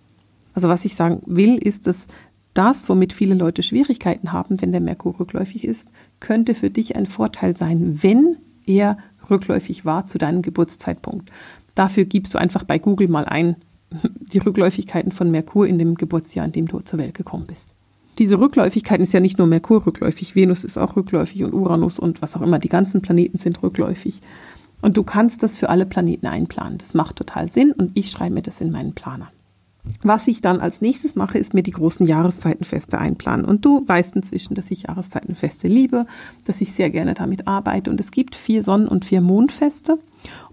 Also 0.55 0.71
was 0.71 0.87
ich 0.87 0.95
sagen 0.95 1.21
will, 1.27 1.59
ist, 1.59 1.87
dass 1.87 2.07
das, 2.55 2.89
womit 2.89 3.13
viele 3.13 3.35
Leute 3.35 3.63
Schwierigkeiten 3.63 4.33
haben, 4.33 4.63
wenn 4.63 4.73
der 4.73 4.81
Merkur 4.81 5.21
rückläufig 5.21 5.65
ist, 5.65 5.91
könnte 6.19 6.55
für 6.55 6.71
dich 6.71 6.97
ein 6.97 7.05
Vorteil 7.05 7.55
sein, 7.55 8.03
wenn 8.03 8.39
er 8.65 8.97
rückläufig 9.29 9.85
war 9.85 10.07
zu 10.07 10.17
deinem 10.17 10.41
Geburtszeitpunkt. 10.41 11.31
Dafür 11.75 12.07
gibst 12.07 12.33
du 12.33 12.39
einfach 12.39 12.65
bei 12.65 12.79
Google 12.79 13.09
mal 13.09 13.27
ein, 13.27 13.57
die 14.21 14.39
Rückläufigkeiten 14.39 15.13
von 15.13 15.31
Merkur 15.31 15.67
in 15.67 15.79
dem 15.79 15.97
Geburtsjahr, 15.97 16.47
in 16.47 16.53
dem 16.53 16.69
du 16.69 16.81
zur 16.81 16.99
Welt 16.99 17.13
gekommen 17.13 17.47
bist. 17.47 17.75
Diese 18.19 18.39
Rückläufigkeit 18.39 19.01
ist 19.01 19.13
ja 19.13 19.21
nicht 19.21 19.37
nur 19.37 19.47
Merkur 19.47 19.85
rückläufig, 19.85 20.35
Venus 20.35 20.65
ist 20.65 20.79
auch 20.79 20.97
rückläufig 20.97 21.45
und 21.45 21.53
Uranus 21.53 21.99
und 21.99 22.23
was 22.23 22.35
auch 22.35 22.43
immer, 22.43 22.61
die 22.61 22.69
ganzen 22.71 23.03
Planeten 23.03 23.37
sind 23.37 23.63
rückläufig. 23.63 24.23
Und 24.85 24.99
du 24.99 25.03
kannst 25.03 25.43
das 25.43 25.57
für 25.57 25.71
alle 25.71 25.87
Planeten 25.87 26.27
einplanen. 26.27 26.77
Das 26.77 26.93
macht 26.93 27.17
total 27.17 27.49
Sinn 27.49 27.73
und 27.73 27.93
ich 27.95 28.11
schreibe 28.11 28.35
mir 28.35 28.43
das 28.43 28.61
in 28.61 28.71
meinen 28.71 28.93
Planer. 28.93 29.31
Was 30.03 30.29
ich 30.29 30.43
dann 30.43 30.61
als 30.61 30.83
nächstes 30.83 31.15
mache, 31.15 31.39
ist 31.39 31.55
mir 31.55 31.63
die 31.63 31.71
großen 31.71 32.07
Jahreszeitenfeste 32.07 32.99
einplanen. 32.99 33.47
Und 33.47 33.65
du 33.65 33.83
weißt 33.89 34.15
inzwischen, 34.15 34.55
dass 34.55 34.71
ich 34.71 34.83
Jahreszeitenfeste 34.83 35.69
liebe, 35.69 36.05
dass 36.45 36.61
ich 36.61 36.75
sehr 36.75 36.91
gerne 36.91 37.15
damit 37.15 37.49
arbeite. 37.49 37.89
Und 37.89 37.99
es 37.99 38.11
gibt 38.11 38.37
vier 38.37 38.63
Sonnen- 38.63 38.87
und 38.87 39.07
vier 39.07 39.23
Mondfeste 39.23 39.99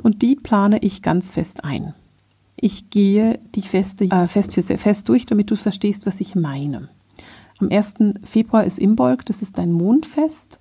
und 0.02 0.22
die 0.22 0.38
plane 0.38 0.80
ich 0.80 1.02
ganz 1.02 1.30
fest 1.30 1.66
ein. 1.66 1.94
Ich 2.56 2.90
gehe 2.90 3.38
die 3.54 3.64
Feste 3.64 4.06
äh, 4.06 4.28
fest 4.28 4.54
für 4.54 4.62
fest 4.62 5.10
durch, 5.10 5.26
damit 5.26 5.52
du 5.52 5.58
verstehst, 5.58 6.06
was 6.06 6.22
ich 6.22 6.36
meine. 6.36 6.88
Am 7.60 7.68
1. 7.70 7.96
Februar 8.24 8.64
ist 8.64 8.80
Imbolg, 8.80 9.26
das 9.26 9.42
ist 9.42 9.60
ein 9.60 9.74
Mondfest. 9.74 10.58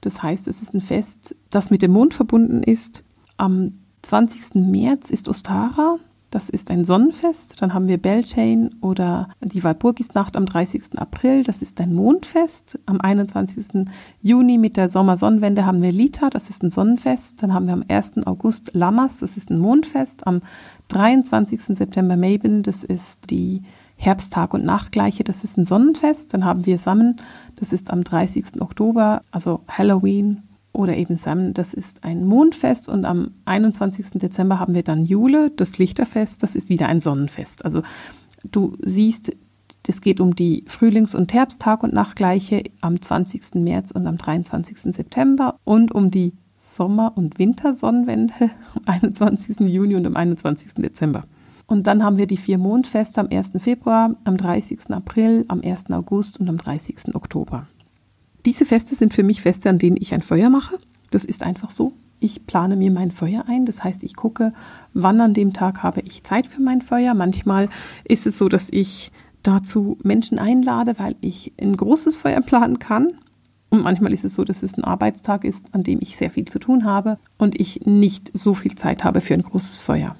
Das 0.00 0.24
heißt, 0.24 0.48
es 0.48 0.60
ist 0.60 0.74
ein 0.74 0.80
Fest, 0.80 1.36
das 1.50 1.70
mit 1.70 1.82
dem 1.82 1.92
Mond 1.92 2.14
verbunden 2.14 2.64
ist. 2.64 3.04
Am 3.36 3.68
20. 4.02 4.54
März 4.54 5.10
ist 5.10 5.28
Ostara, 5.28 5.98
das 6.32 6.48
ist 6.48 6.70
ein 6.70 6.86
Sonnenfest. 6.86 7.60
Dann 7.60 7.74
haben 7.74 7.88
wir 7.88 7.98
Beltane 7.98 8.70
oder 8.80 9.28
die 9.42 9.62
Walpurgisnacht 9.62 10.34
am 10.34 10.46
30. 10.46 10.98
April, 10.98 11.44
das 11.44 11.60
ist 11.60 11.78
ein 11.80 11.94
Mondfest. 11.94 12.78
Am 12.86 13.00
21. 13.02 13.86
Juni 14.22 14.56
mit 14.56 14.78
der 14.78 14.88
Sommersonnenwende 14.88 15.66
haben 15.66 15.82
wir 15.82 15.92
Lita, 15.92 16.30
das 16.30 16.48
ist 16.48 16.62
ein 16.62 16.70
Sonnenfest. 16.70 17.42
Dann 17.42 17.52
haben 17.52 17.66
wir 17.66 17.74
am 17.74 17.84
1. 17.86 18.26
August 18.26 18.70
Lamas, 18.72 19.18
das 19.18 19.36
ist 19.36 19.50
ein 19.50 19.58
Mondfest. 19.58 20.26
Am 20.26 20.40
23. 20.88 21.60
September 21.76 22.16
Mabon, 22.16 22.62
das 22.62 22.82
ist 22.82 23.30
die 23.30 23.62
Herbsttag 23.96 24.54
und 24.54 24.64
Nachtgleiche, 24.64 25.24
das 25.24 25.44
ist 25.44 25.58
ein 25.58 25.66
Sonnenfest. 25.66 26.32
Dann 26.32 26.46
haben 26.46 26.64
wir 26.64 26.78
Sammen, 26.78 27.20
das 27.56 27.74
ist 27.74 27.90
am 27.90 28.04
30. 28.04 28.60
Oktober, 28.62 29.20
also 29.30 29.60
Halloween 29.68 30.42
oder 30.72 30.96
eben 30.96 31.16
Sam, 31.16 31.54
das 31.54 31.74
ist 31.74 32.04
ein 32.04 32.24
Mondfest 32.24 32.88
und 32.88 33.04
am 33.04 33.32
21. 33.44 34.12
Dezember 34.20 34.58
haben 34.58 34.74
wir 34.74 34.82
dann 34.82 35.04
Jule, 35.04 35.50
das 35.50 35.78
Lichterfest, 35.78 36.42
das 36.42 36.54
ist 36.54 36.68
wieder 36.68 36.88
ein 36.88 37.00
Sonnenfest. 37.00 37.64
Also 37.64 37.82
du 38.50 38.76
siehst, 38.80 39.32
es 39.86 40.00
geht 40.00 40.20
um 40.20 40.34
die 40.34 40.64
Frühlings- 40.66 41.14
und 41.14 41.32
Herbsttag- 41.32 41.82
und 41.82 41.92
Nachtgleiche 41.92 42.62
am 42.80 43.00
20. 43.00 43.62
März 43.62 43.90
und 43.90 44.06
am 44.06 44.16
23. 44.16 44.94
September 44.94 45.56
und 45.64 45.92
um 45.92 46.10
die 46.10 46.32
Sommer- 46.54 47.12
und 47.16 47.38
Wintersonnenwende 47.38 48.34
am 48.74 48.82
21. 48.86 49.60
Juni 49.60 49.96
und 49.96 50.06
am 50.06 50.16
21. 50.16 50.74
Dezember. 50.76 51.24
Und 51.66 51.86
dann 51.86 52.04
haben 52.04 52.18
wir 52.18 52.26
die 52.26 52.36
vier 52.36 52.58
Mondfeste 52.58 53.20
am 53.20 53.28
1. 53.30 53.52
Februar, 53.58 54.14
am 54.24 54.36
30. 54.36 54.90
April, 54.90 55.44
am 55.48 55.60
1. 55.62 55.90
August 55.90 56.40
und 56.40 56.48
am 56.48 56.58
30. 56.58 57.14
Oktober. 57.14 57.66
Diese 58.44 58.66
Feste 58.66 58.94
sind 58.94 59.14
für 59.14 59.22
mich 59.22 59.42
Feste, 59.42 59.70
an 59.70 59.78
denen 59.78 59.96
ich 59.98 60.14
ein 60.14 60.22
Feuer 60.22 60.50
mache. 60.50 60.78
Das 61.10 61.24
ist 61.24 61.42
einfach 61.42 61.70
so. 61.70 61.92
Ich 62.18 62.46
plane 62.46 62.76
mir 62.76 62.90
mein 62.90 63.10
Feuer 63.10 63.44
ein. 63.46 63.66
Das 63.66 63.84
heißt, 63.84 64.02
ich 64.02 64.16
gucke, 64.16 64.52
wann 64.94 65.20
an 65.20 65.34
dem 65.34 65.52
Tag 65.52 65.82
habe 65.82 66.00
ich 66.00 66.24
Zeit 66.24 66.46
für 66.46 66.62
mein 66.62 66.82
Feuer. 66.82 67.14
Manchmal 67.14 67.68
ist 68.04 68.26
es 68.26 68.38
so, 68.38 68.48
dass 68.48 68.66
ich 68.70 69.12
dazu 69.42 69.98
Menschen 70.02 70.38
einlade, 70.38 70.98
weil 70.98 71.16
ich 71.20 71.52
ein 71.60 71.76
großes 71.76 72.16
Feuer 72.16 72.40
planen 72.40 72.78
kann. 72.78 73.08
Und 73.70 73.82
manchmal 73.82 74.12
ist 74.12 74.24
es 74.24 74.34
so, 74.34 74.44
dass 74.44 74.62
es 74.62 74.76
ein 74.76 74.84
Arbeitstag 74.84 75.44
ist, 75.44 75.64
an 75.72 75.82
dem 75.82 75.98
ich 76.00 76.16
sehr 76.16 76.30
viel 76.30 76.44
zu 76.44 76.58
tun 76.58 76.84
habe 76.84 77.18
und 77.38 77.58
ich 77.58 77.86
nicht 77.86 78.30
so 78.34 78.54
viel 78.54 78.74
Zeit 78.74 79.02
habe 79.02 79.20
für 79.20 79.34
ein 79.34 79.42
großes 79.42 79.80
Feuer. 79.80 80.14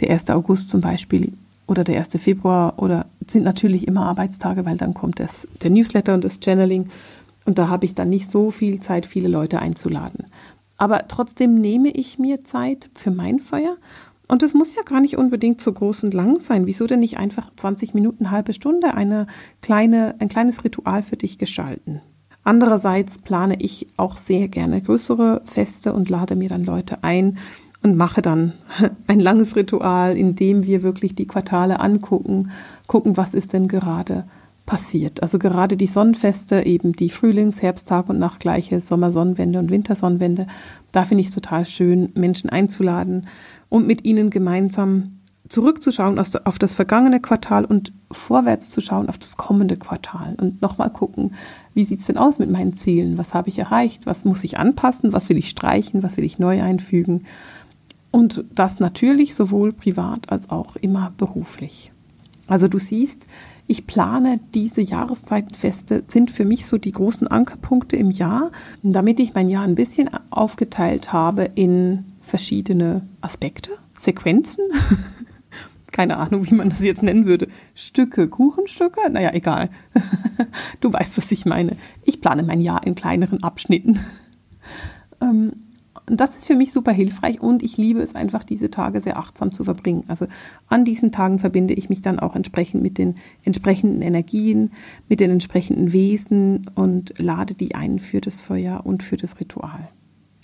Der 0.00 0.10
1. 0.10 0.30
August 0.30 0.68
zum 0.68 0.80
Beispiel 0.80 1.32
oder 1.66 1.84
der 1.84 1.98
1. 1.98 2.20
Februar 2.20 2.74
oder 2.78 3.06
sind 3.26 3.44
natürlich 3.44 3.86
immer 3.86 4.06
Arbeitstage, 4.06 4.64
weil 4.64 4.76
dann 4.76 4.94
kommt 4.94 5.20
das, 5.20 5.48
der 5.62 5.70
Newsletter 5.70 6.14
und 6.14 6.24
das 6.24 6.40
Channeling 6.40 6.90
und 7.46 7.58
da 7.58 7.68
habe 7.68 7.86
ich 7.86 7.94
dann 7.94 8.10
nicht 8.10 8.30
so 8.30 8.50
viel 8.50 8.80
Zeit, 8.80 9.06
viele 9.06 9.28
Leute 9.28 9.60
einzuladen. 9.60 10.26
Aber 10.76 11.08
trotzdem 11.08 11.54
nehme 11.54 11.90
ich 11.90 12.18
mir 12.18 12.44
Zeit 12.44 12.90
für 12.94 13.10
mein 13.10 13.38
Feuer 13.38 13.76
und 14.28 14.42
es 14.42 14.54
muss 14.54 14.74
ja 14.74 14.82
gar 14.82 15.00
nicht 15.00 15.16
unbedingt 15.16 15.60
so 15.60 15.72
groß 15.72 16.04
und 16.04 16.14
lang 16.14 16.40
sein. 16.40 16.66
Wieso 16.66 16.86
denn 16.86 17.00
nicht 17.00 17.16
einfach 17.16 17.50
20 17.54 17.94
Minuten, 17.94 18.30
halbe 18.30 18.52
Stunde 18.52 18.94
eine 18.94 19.26
kleine, 19.62 20.16
ein 20.18 20.28
kleines 20.28 20.64
Ritual 20.64 21.02
für 21.02 21.16
dich 21.16 21.38
gestalten? 21.38 22.02
Andererseits 22.42 23.18
plane 23.18 23.56
ich 23.60 23.86
auch 23.96 24.16
sehr 24.16 24.48
gerne 24.48 24.80
größere 24.80 25.42
Feste 25.44 25.92
und 25.92 26.08
lade 26.10 26.36
mir 26.36 26.48
dann 26.48 26.64
Leute 26.64 27.02
ein 27.02 27.38
und 27.82 27.96
mache 27.96 28.22
dann 28.22 28.52
ein 29.06 29.20
langes 29.20 29.56
Ritual, 29.56 30.16
in 30.16 30.34
dem 30.34 30.64
wir 30.64 30.82
wirklich 30.82 31.14
die 31.14 31.26
Quartale 31.26 31.80
angucken, 31.80 32.50
gucken, 32.86 33.16
was 33.16 33.34
ist 33.34 33.52
denn 33.52 33.68
gerade 33.68 34.24
passiert. 34.66 35.22
Also 35.22 35.38
gerade 35.38 35.76
die 35.76 35.86
Sonnenfeste, 35.86 36.66
eben 36.66 36.92
die 36.92 37.08
Frühlings-, 37.08 37.62
Herbsttag- 37.62 38.08
und 38.08 38.18
Nachtgleiche, 38.18 38.80
Sommersonnenwende 38.80 39.58
und 39.58 39.70
Wintersonnenwende, 39.70 40.46
da 40.92 41.04
finde 41.04 41.22
ich 41.22 41.28
es 41.28 41.34
total 41.34 41.64
schön, 41.64 42.10
Menschen 42.14 42.50
einzuladen 42.50 43.28
und 43.68 43.86
mit 43.86 44.04
ihnen 44.04 44.30
gemeinsam 44.30 45.12
zurückzuschauen 45.48 46.18
auf 46.18 46.58
das 46.58 46.74
vergangene 46.74 47.20
Quartal 47.20 47.64
und 47.64 47.92
vorwärts 48.10 48.70
zu 48.70 48.80
schauen 48.80 49.08
auf 49.08 49.18
das 49.18 49.36
kommende 49.36 49.76
Quartal 49.76 50.34
und 50.40 50.60
nochmal 50.60 50.90
gucken, 50.90 51.34
wie 51.72 51.84
sieht 51.84 52.00
es 52.00 52.06
denn 52.06 52.18
aus 52.18 52.38
mit 52.38 52.50
meinen 52.50 52.72
Zielen? 52.72 53.16
Was 53.16 53.32
habe 53.32 53.48
ich 53.48 53.58
erreicht? 53.58 54.06
Was 54.06 54.24
muss 54.24 54.42
ich 54.42 54.58
anpassen? 54.58 55.12
Was 55.12 55.28
will 55.28 55.36
ich 55.36 55.48
streichen? 55.48 56.02
Was 56.02 56.16
will 56.16 56.24
ich 56.24 56.38
neu 56.38 56.62
einfügen? 56.62 57.26
Und 58.10 58.44
das 58.54 58.80
natürlich 58.80 59.34
sowohl 59.34 59.72
privat 59.72 60.30
als 60.30 60.50
auch 60.50 60.76
immer 60.76 61.12
beruflich. 61.16 61.92
Also 62.46 62.68
du 62.68 62.78
siehst, 62.78 63.26
ich 63.66 63.86
plane 63.86 64.40
diese 64.54 64.80
Jahreszeitenfeste, 64.80 66.04
sind 66.06 66.30
für 66.30 66.44
mich 66.44 66.66
so 66.66 66.78
die 66.78 66.92
großen 66.92 67.26
Ankerpunkte 67.26 67.96
im 67.96 68.10
Jahr, 68.10 68.52
damit 68.82 69.18
ich 69.18 69.34
mein 69.34 69.48
Jahr 69.48 69.64
ein 69.64 69.74
bisschen 69.74 70.10
aufgeteilt 70.30 71.12
habe 71.12 71.50
in 71.54 72.04
verschiedene 72.20 73.08
Aspekte, 73.20 73.72
Sequenzen 73.98 74.64
keine 75.96 76.18
Ahnung, 76.18 76.44
wie 76.46 76.54
man 76.54 76.68
das 76.68 76.80
jetzt 76.80 77.02
nennen 77.02 77.24
würde, 77.24 77.48
Stücke, 77.74 78.28
Kuchenstücke, 78.28 79.10
naja, 79.10 79.32
egal. 79.32 79.70
du 80.82 80.92
weißt, 80.92 81.16
was 81.16 81.32
ich 81.32 81.46
meine. 81.46 81.74
Ich 82.04 82.20
plane 82.20 82.42
mein 82.42 82.60
Jahr 82.60 82.86
in 82.86 82.94
kleineren 82.94 83.42
Abschnitten. 83.42 83.98
Ähm, 86.08 86.16
das 86.16 86.36
ist 86.36 86.46
für 86.46 86.54
mich 86.54 86.72
super 86.72 86.92
hilfreich 86.92 87.40
und 87.40 87.62
ich 87.62 87.76
liebe 87.76 88.00
es 88.00 88.14
einfach, 88.14 88.44
diese 88.44 88.70
Tage 88.70 89.00
sehr 89.00 89.18
achtsam 89.18 89.52
zu 89.52 89.64
verbringen. 89.64 90.04
Also 90.08 90.26
an 90.68 90.84
diesen 90.84 91.12
Tagen 91.12 91.38
verbinde 91.38 91.74
ich 91.74 91.88
mich 91.88 92.02
dann 92.02 92.18
auch 92.18 92.34
entsprechend 92.34 92.82
mit 92.82 92.98
den 92.98 93.16
entsprechenden 93.44 94.02
Energien, 94.02 94.72
mit 95.08 95.20
den 95.20 95.30
entsprechenden 95.30 95.92
Wesen 95.92 96.66
und 96.74 97.14
lade 97.18 97.54
die 97.54 97.74
ein 97.74 97.98
für 97.98 98.20
das 98.20 98.40
Feuer 98.40 98.82
und 98.84 99.02
für 99.02 99.16
das 99.16 99.40
Ritual. 99.40 99.88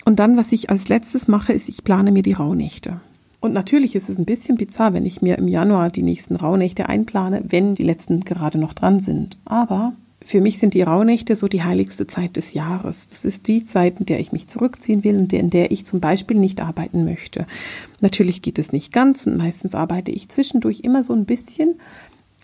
Und 0.05 0.19
dann, 0.19 0.35
was 0.37 0.51
ich 0.51 0.69
als 0.69 0.89
letztes 0.89 1.27
mache, 1.27 1.53
ist, 1.53 1.69
ich 1.69 1.83
plane 1.83 2.11
mir 2.11 2.23
die 2.23 2.33
Rauhnächte. 2.33 2.99
Und 3.39 3.53
natürlich 3.53 3.95
ist 3.95 4.09
es 4.09 4.17
ein 4.17 4.25
bisschen 4.25 4.55
bizarr, 4.55 4.93
wenn 4.93 5.05
ich 5.05 5.21
mir 5.21 5.37
im 5.37 5.49
Januar 5.49 5.89
die 5.89 6.01
nächsten 6.01 6.35
Rauhnächte 6.35 6.87
einplane, 6.87 7.43
wenn 7.47 7.75
die 7.75 7.83
letzten 7.83 8.21
gerade 8.21 8.57
noch 8.57 8.73
dran 8.73 8.99
sind. 8.99 9.37
Aber 9.43 9.93
für 10.23 10.41
mich 10.41 10.57
sind 10.57 10.73
die 10.73 10.81
Rauhnächte 10.81 11.35
so 11.35 11.47
die 11.47 11.63
heiligste 11.63 12.07
Zeit 12.07 12.37
des 12.37 12.53
Jahres. 12.53 13.07
Das 13.07 13.25
ist 13.25 13.47
die 13.47 13.63
Zeit, 13.63 13.99
in 13.99 14.05
der 14.05 14.19
ich 14.19 14.31
mich 14.31 14.47
zurückziehen 14.47 15.03
will 15.03 15.17
und 15.17 15.33
in 15.33 15.49
der 15.49 15.71
ich 15.71 15.85
zum 15.85 15.99
Beispiel 15.99 16.37
nicht 16.37 16.61
arbeiten 16.61 17.05
möchte. 17.05 17.45
Natürlich 17.99 18.41
geht 18.41 18.59
es 18.59 18.71
nicht 18.71 18.93
ganz 18.93 19.27
und 19.27 19.37
meistens 19.37 19.75
arbeite 19.75 20.11
ich 20.11 20.29
zwischendurch 20.29 20.81
immer 20.81 21.03
so 21.03 21.13
ein 21.13 21.25
bisschen. 21.25 21.75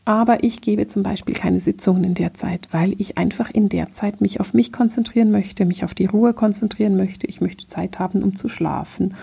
Aber 0.06 0.44
ich 0.44 0.62
gebe 0.62 0.88
zum 0.88 1.04
Beispiel 1.04 1.36
keine 1.36 1.60
Sitzungen 1.60 2.04
in 2.04 2.14
der 2.16 2.34
Zeit, 2.34 2.68
weil 2.72 2.96
ich 2.98 3.18
einfach 3.18 3.52
in 3.52 3.70
der 3.70 3.92
Zeit 3.92 4.22
mich 4.22 4.40
auf 4.40 4.54
mich 4.54 4.72
konzentrieren 4.72 5.30
möchte, 5.30 5.66
mich 5.66 5.84
auf 5.84 5.94
die 5.94 6.06
Ruhe 6.06 6.34
konzentrieren 6.34 6.98
möchte. 6.98 7.28
Ich 7.28 7.42
möchte 7.42 7.68
Zeit 7.68 8.00
haben, 8.00 8.24
um 8.24 8.36
zu 8.36 8.50
schlafen 8.50 9.14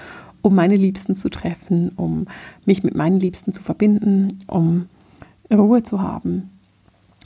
um 0.47 0.55
meine 0.55 0.77
Liebsten 0.77 1.17
zu 1.17 1.29
treffen, 1.29 1.91
um 1.97 2.27
mich 2.65 2.85
mit 2.85 2.95
meinen 2.95 3.19
Liebsten 3.19 3.53
zu 3.53 3.65
verbinden, 3.65 4.45
um 4.47 4.89
Ruhe 5.53 5.83
zu 5.83 6.01
haben. 6.01 6.51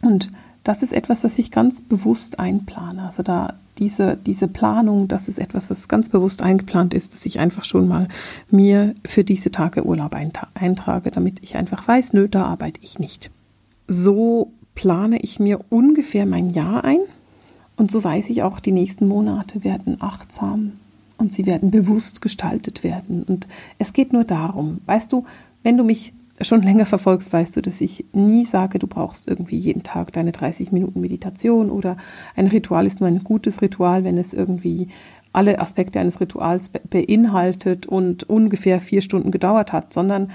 Und 0.00 0.30
das 0.64 0.82
ist 0.82 0.92
etwas, 0.92 1.24
was 1.24 1.38
ich 1.38 1.50
ganz 1.50 1.80
bewusst 1.80 2.38
einplane. 2.38 3.02
Also 3.02 3.22
da 3.22 3.54
diese, 3.78 4.16
diese 4.16 4.46
Planung, 4.46 5.08
das 5.08 5.26
ist 5.26 5.38
etwas, 5.38 5.70
was 5.70 5.88
ganz 5.88 6.10
bewusst 6.10 6.42
eingeplant 6.42 6.92
ist, 6.92 7.14
dass 7.14 7.24
ich 7.24 7.38
einfach 7.38 7.64
schon 7.64 7.88
mal 7.88 8.08
mir 8.50 8.94
für 9.06 9.24
diese 9.24 9.50
Tage 9.50 9.86
Urlaub 9.86 10.14
eintrage, 10.54 11.10
damit 11.10 11.42
ich 11.42 11.56
einfach 11.56 11.88
weiß, 11.88 12.12
nö, 12.12 12.28
da 12.28 12.44
arbeite 12.44 12.80
ich 12.82 12.98
nicht. 12.98 13.30
So 13.88 14.52
plane 14.74 15.18
ich 15.20 15.40
mir 15.40 15.60
ungefähr 15.70 16.26
mein 16.26 16.50
Jahr 16.50 16.84
ein 16.84 17.00
und 17.76 17.90
so 17.90 18.04
weiß 18.04 18.28
ich 18.28 18.42
auch, 18.42 18.60
die 18.60 18.72
nächsten 18.72 19.08
Monate 19.08 19.64
werden 19.64 19.96
achtsam 20.00 20.72
und 21.16 21.32
sie 21.32 21.46
werden 21.46 21.70
bewusst 21.70 22.20
gestaltet 22.20 22.84
werden. 22.84 23.22
Und 23.22 23.48
es 23.78 23.94
geht 23.94 24.12
nur 24.12 24.24
darum, 24.24 24.80
weißt 24.84 25.10
du, 25.10 25.24
wenn 25.62 25.78
du 25.78 25.84
mich 25.84 26.12
schon 26.40 26.62
länger 26.62 26.86
verfolgst, 26.86 27.32
weißt 27.32 27.56
du, 27.56 27.62
dass 27.62 27.80
ich 27.80 28.06
nie 28.12 28.44
sage, 28.44 28.78
du 28.78 28.86
brauchst 28.86 29.28
irgendwie 29.28 29.58
jeden 29.58 29.82
Tag 29.82 30.12
deine 30.12 30.32
30 30.32 30.72
Minuten 30.72 31.00
Meditation 31.00 31.70
oder 31.70 31.96
ein 32.36 32.46
Ritual 32.46 32.86
ist 32.86 33.00
nur 33.00 33.08
ein 33.08 33.24
gutes 33.24 33.62
Ritual, 33.62 34.04
wenn 34.04 34.18
es 34.18 34.32
irgendwie 34.32 34.88
alle 35.32 35.60
Aspekte 35.60 36.00
eines 36.00 36.20
Rituals 36.20 36.70
beinhaltet 36.88 37.86
und 37.86 38.28
ungefähr 38.28 38.80
vier 38.80 39.00
Stunden 39.02 39.30
gedauert 39.30 39.72
hat, 39.72 39.92
sondern 39.92 40.30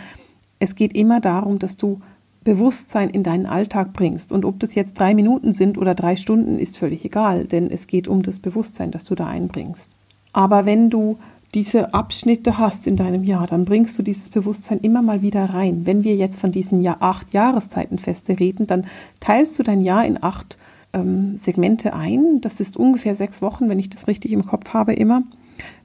es 0.60 0.76
geht 0.76 0.96
immer 0.96 1.20
darum, 1.20 1.60
dass 1.60 1.78
du 1.78 2.00
Bewusstsein 2.46 3.10
in 3.10 3.24
deinen 3.24 3.48
Alltag 3.48 3.92
bringst. 3.92 4.32
Und 4.32 4.46
ob 4.46 4.60
das 4.60 4.76
jetzt 4.76 5.00
drei 5.00 5.14
Minuten 5.14 5.52
sind 5.52 5.78
oder 5.78 5.96
drei 5.96 6.16
Stunden, 6.16 6.60
ist 6.60 6.78
völlig 6.78 7.04
egal, 7.04 7.46
denn 7.46 7.70
es 7.70 7.88
geht 7.88 8.08
um 8.08 8.22
das 8.22 8.40
Bewusstsein, 8.40 8.92
das 8.92 9.04
du 9.06 9.16
da 9.16 9.28
einbringst. 9.28 9.98
Aber 10.32 10.66
wenn 10.66 10.90
du 10.90 11.18
diese 11.56 11.94
Abschnitte 11.94 12.58
hast 12.58 12.86
in 12.86 12.98
deinem 12.98 13.24
Jahr, 13.24 13.48
dann 13.48 13.64
bringst 13.64 13.98
du 13.98 14.04
dieses 14.04 14.30
Bewusstsein 14.30 14.80
immer 14.82 15.02
mal 15.02 15.22
wieder 15.22 15.46
rein. 15.46 15.86
Wenn 15.86 16.04
wir 16.04 16.16
jetzt 16.16 16.40
von 16.40 16.52
diesen 16.52 16.82
Jahr 16.82 16.98
acht 17.00 17.34
Jahreszeitenfeste 17.34 18.40
reden, 18.40 18.68
dann 18.68 18.86
teilst 19.22 19.58
du 19.58 19.64
dein 19.64 19.80
Jahr 19.80 20.06
in 20.06 20.22
acht 20.22 20.58
ähm, 20.92 21.38
Segmente 21.38 21.94
ein. 21.94 22.42
Das 22.42 22.60
ist 22.60 22.76
ungefähr 22.76 23.16
sechs 23.16 23.42
Wochen, 23.42 23.70
wenn 23.70 23.80
ich 23.80 23.90
das 23.90 24.08
richtig 24.08 24.34
im 24.34 24.46
Kopf 24.46 24.74
habe 24.74 24.94
immer. 24.94 25.24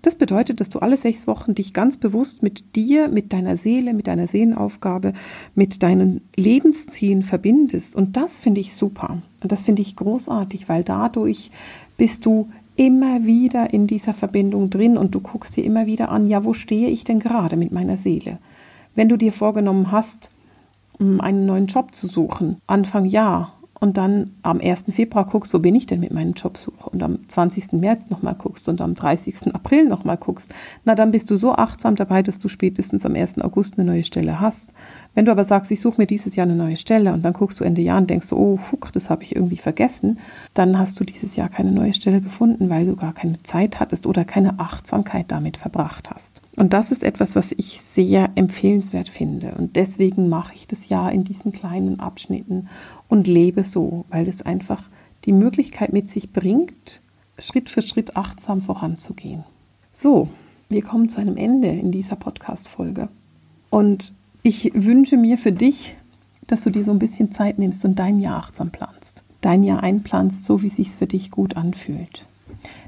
Das 0.02 0.16
bedeutet, 0.16 0.60
dass 0.60 0.70
du 0.70 0.80
alle 0.80 0.96
sechs 0.96 1.28
Wochen 1.28 1.54
dich 1.54 1.72
ganz 1.72 1.96
bewusst 1.96 2.42
mit 2.42 2.74
dir, 2.74 3.08
mit 3.08 3.32
deiner 3.32 3.56
Seele, 3.56 3.94
mit 3.94 4.08
deiner 4.08 4.26
Seelenaufgabe, 4.26 5.12
mit 5.54 5.84
deinen 5.84 6.22
Lebenszielen 6.36 7.22
verbindest. 7.22 7.94
Und 7.94 8.16
das 8.16 8.40
finde 8.40 8.60
ich 8.60 8.74
super. 8.74 9.22
Und 9.40 9.52
das 9.52 9.62
finde 9.62 9.82
ich 9.82 9.94
großartig, 9.94 10.68
weil 10.68 10.82
dadurch 10.82 11.52
bist 11.96 12.26
du 12.26 12.48
immer 12.80 13.26
wieder 13.26 13.74
in 13.74 13.86
dieser 13.86 14.14
Verbindung 14.14 14.70
drin 14.70 14.96
und 14.96 15.14
du 15.14 15.20
guckst 15.20 15.54
dir 15.54 15.64
immer 15.64 15.84
wieder 15.84 16.08
an, 16.08 16.26
ja, 16.26 16.46
wo 16.46 16.54
stehe 16.54 16.88
ich 16.88 17.04
denn 17.04 17.20
gerade 17.20 17.58
mit 17.58 17.72
meiner 17.72 17.98
Seele? 17.98 18.38
Wenn 18.94 19.10
du 19.10 19.18
dir 19.18 19.34
vorgenommen 19.34 19.92
hast, 19.92 20.30
einen 20.98 21.44
neuen 21.44 21.66
Job 21.66 21.94
zu 21.94 22.06
suchen, 22.06 22.56
Anfang 22.66 23.04
Jahr, 23.04 23.52
und 23.80 23.96
dann 23.96 24.32
am 24.42 24.60
1. 24.60 24.84
Februar 24.90 25.26
guckst, 25.26 25.52
wo 25.54 25.58
bin 25.58 25.74
ich 25.74 25.86
denn 25.86 26.00
mit 26.00 26.12
meinem 26.12 26.34
Jobsuche 26.34 26.90
und 26.90 27.02
am 27.02 27.26
20. 27.26 27.72
März 27.72 28.10
nochmal 28.10 28.34
guckst 28.34 28.68
und 28.68 28.80
am 28.80 28.94
30. 28.94 29.54
April 29.54 29.88
nochmal 29.88 30.18
guckst, 30.18 30.54
na 30.84 30.94
dann 30.94 31.10
bist 31.10 31.30
du 31.30 31.36
so 31.36 31.52
achtsam 31.54 31.96
dabei, 31.96 32.22
dass 32.22 32.38
du 32.38 32.48
spätestens 32.48 33.06
am 33.06 33.14
1. 33.14 33.40
August 33.40 33.78
eine 33.78 33.90
neue 33.90 34.04
Stelle 34.04 34.38
hast. 34.38 34.70
Wenn 35.14 35.24
du 35.24 35.32
aber 35.32 35.44
sagst, 35.44 35.72
ich 35.72 35.80
suche 35.80 36.00
mir 36.00 36.06
dieses 36.06 36.36
Jahr 36.36 36.46
eine 36.46 36.56
neue 36.56 36.76
Stelle 36.76 37.12
und 37.12 37.22
dann 37.22 37.32
guckst 37.32 37.58
du 37.58 37.64
Ende 37.64 37.82
Jahr 37.82 37.98
und 37.98 38.10
denkst, 38.10 38.32
oh, 38.32 38.58
fuck, 38.58 38.92
das 38.92 39.08
habe 39.08 39.24
ich 39.24 39.34
irgendwie 39.34 39.56
vergessen, 39.56 40.18
dann 40.54 40.78
hast 40.78 41.00
du 41.00 41.04
dieses 41.04 41.36
Jahr 41.36 41.48
keine 41.48 41.72
neue 41.72 41.94
Stelle 41.94 42.20
gefunden, 42.20 42.68
weil 42.68 42.86
du 42.86 42.96
gar 42.96 43.14
keine 43.14 43.42
Zeit 43.42 43.80
hattest 43.80 44.06
oder 44.06 44.24
keine 44.24 44.60
Achtsamkeit 44.60 45.26
damit 45.28 45.56
verbracht 45.56 46.10
hast. 46.10 46.42
Und 46.60 46.74
das 46.74 46.92
ist 46.92 47.04
etwas, 47.04 47.36
was 47.36 47.52
ich 47.52 47.80
sehr 47.80 48.32
empfehlenswert 48.34 49.08
finde. 49.08 49.54
Und 49.56 49.76
deswegen 49.76 50.28
mache 50.28 50.54
ich 50.54 50.68
das 50.68 50.90
Jahr 50.90 51.10
in 51.10 51.24
diesen 51.24 51.52
kleinen 51.52 52.00
Abschnitten 52.00 52.68
und 53.08 53.26
lebe 53.26 53.64
so, 53.64 54.04
weil 54.10 54.28
es 54.28 54.42
einfach 54.42 54.82
die 55.24 55.32
Möglichkeit 55.32 55.94
mit 55.94 56.10
sich 56.10 56.34
bringt, 56.34 57.00
Schritt 57.38 57.70
für 57.70 57.80
Schritt 57.80 58.14
achtsam 58.14 58.60
voranzugehen. 58.60 59.44
So, 59.94 60.28
wir 60.68 60.82
kommen 60.82 61.08
zu 61.08 61.18
einem 61.18 61.38
Ende 61.38 61.68
in 61.68 61.92
dieser 61.92 62.16
Podcast-Folge. 62.16 63.08
Und 63.70 64.12
ich 64.42 64.70
wünsche 64.74 65.16
mir 65.16 65.38
für 65.38 65.52
dich, 65.52 65.96
dass 66.46 66.60
du 66.60 66.68
dir 66.68 66.84
so 66.84 66.90
ein 66.90 66.98
bisschen 66.98 67.30
Zeit 67.30 67.58
nimmst 67.58 67.86
und 67.86 67.98
dein 67.98 68.20
Jahr 68.20 68.36
achtsam 68.36 68.68
planst. 68.68 69.24
Dein 69.40 69.62
Jahr 69.62 69.82
einplanst, 69.82 70.44
so 70.44 70.60
wie 70.60 70.66
es 70.66 70.76
sich 70.76 70.90
für 70.90 71.06
dich 71.06 71.30
gut 71.30 71.56
anfühlt. 71.56 72.26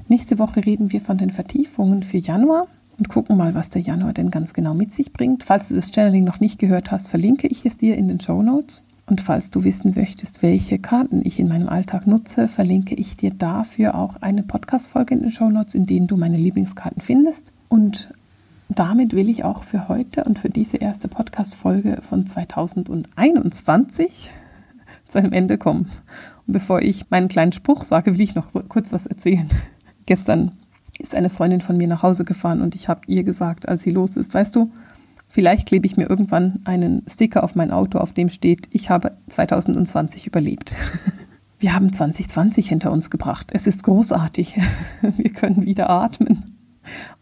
Nächste 0.09 0.37
Woche 0.37 0.63
reden 0.63 0.91
wir 0.91 1.01
von 1.01 1.17
den 1.17 1.31
Vertiefungen 1.31 2.03
für 2.03 2.19
Januar 2.19 2.67
und 2.97 3.09
gucken 3.09 3.37
mal, 3.37 3.55
was 3.55 3.69
der 3.69 3.81
Januar 3.81 4.13
denn 4.13 4.31
ganz 4.31 4.53
genau 4.53 4.73
mit 4.73 4.91
sich 4.91 5.13
bringt. 5.13 5.43
Falls 5.43 5.69
du 5.69 5.75
das 5.75 5.91
Channeling 5.91 6.23
noch 6.23 6.39
nicht 6.39 6.59
gehört 6.59 6.91
hast, 6.91 7.07
verlinke 7.07 7.47
ich 7.47 7.65
es 7.65 7.77
dir 7.77 7.97
in 7.97 8.07
den 8.07 8.19
Show 8.19 8.41
Notes. 8.41 8.83
Und 9.05 9.21
falls 9.21 9.51
du 9.51 9.63
wissen 9.63 9.93
möchtest, 9.95 10.41
welche 10.41 10.79
Karten 10.79 11.21
ich 11.25 11.39
in 11.39 11.49
meinem 11.49 11.67
Alltag 11.67 12.07
nutze, 12.07 12.47
verlinke 12.47 12.95
ich 12.95 13.17
dir 13.17 13.31
dafür 13.31 13.95
auch 13.95 14.21
eine 14.21 14.43
Podcast-Folge 14.43 15.13
in 15.13 15.21
den 15.21 15.31
Show 15.31 15.49
Notes, 15.49 15.75
in 15.75 15.85
denen 15.85 16.07
du 16.07 16.15
meine 16.15 16.37
Lieblingskarten 16.37 17.01
findest. 17.01 17.51
Und 17.67 18.13
damit 18.69 19.13
will 19.13 19.29
ich 19.29 19.43
auch 19.43 19.63
für 19.63 19.89
heute 19.89 20.23
und 20.23 20.39
für 20.39 20.49
diese 20.49 20.77
erste 20.77 21.09
Podcast-Folge 21.09 21.99
von 22.01 22.25
2021 22.25 24.29
zu 25.07 25.17
einem 25.17 25.33
Ende 25.33 25.57
kommen. 25.57 25.89
Und 26.47 26.53
bevor 26.53 26.81
ich 26.81 27.09
meinen 27.09 27.27
kleinen 27.27 27.51
Spruch 27.51 27.83
sage, 27.83 28.13
will 28.13 28.21
ich 28.21 28.35
noch 28.35 28.47
kurz 28.69 28.93
was 28.93 29.05
erzählen. 29.05 29.49
Gestern 30.05 30.53
ist 30.99 31.15
eine 31.15 31.29
Freundin 31.29 31.61
von 31.61 31.77
mir 31.77 31.87
nach 31.87 32.03
Hause 32.03 32.25
gefahren 32.25 32.61
und 32.61 32.75
ich 32.75 32.87
habe 32.87 33.01
ihr 33.07 33.23
gesagt, 33.23 33.67
als 33.67 33.83
sie 33.83 33.91
los 33.91 34.17
ist, 34.17 34.33
weißt 34.33 34.55
du, 34.55 34.71
Vielleicht 35.33 35.67
klebe 35.67 35.87
ich 35.87 35.97
mir 35.97 36.07
irgendwann 36.07 36.59
einen 36.63 37.01
Sticker 37.09 37.43
auf 37.43 37.55
mein 37.55 37.71
Auto, 37.71 37.97
auf 37.97 38.13
dem 38.13 38.29
steht, 38.29 38.67
ich 38.69 38.91
habe 38.91 39.13
2020 39.29 40.27
überlebt. 40.27 40.75
Wir 41.59 41.73
haben 41.73 41.91
2020 41.91 42.69
hinter 42.69 42.91
uns 42.91 43.09
gebracht. 43.09 43.47
Es 43.51 43.65
ist 43.65 43.81
großartig. 43.81 44.59
Wir 45.01 45.31
können 45.31 45.65
wieder 45.65 45.89
atmen. 45.89 46.52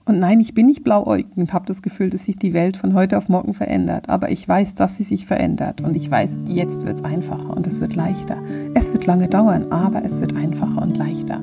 Und 0.05 0.19
nein, 0.19 0.39
ich 0.39 0.53
bin 0.53 0.65
nicht 0.65 0.83
blauäugig 0.83 1.27
und 1.35 1.53
habe 1.53 1.65
das 1.65 1.81
Gefühl, 1.81 2.09
dass 2.09 2.25
sich 2.25 2.37
die 2.37 2.53
Welt 2.53 2.77
von 2.77 2.93
heute 2.93 3.17
auf 3.17 3.29
morgen 3.29 3.53
verändert. 3.53 4.09
Aber 4.09 4.31
ich 4.31 4.47
weiß, 4.47 4.75
dass 4.75 4.97
sie 4.97 5.03
sich 5.03 5.25
verändert. 5.25 5.81
Und 5.81 5.95
ich 5.95 6.09
weiß, 6.09 6.41
jetzt 6.47 6.85
wird 6.85 6.97
es 6.97 7.03
einfacher 7.03 7.55
und 7.55 7.67
es 7.67 7.79
wird 7.81 7.95
leichter. 7.95 8.37
Es 8.73 8.91
wird 8.91 9.05
lange 9.05 9.27
dauern, 9.27 9.71
aber 9.71 10.03
es 10.03 10.19
wird 10.19 10.35
einfacher 10.35 10.81
und 10.81 10.97
leichter. 10.97 11.41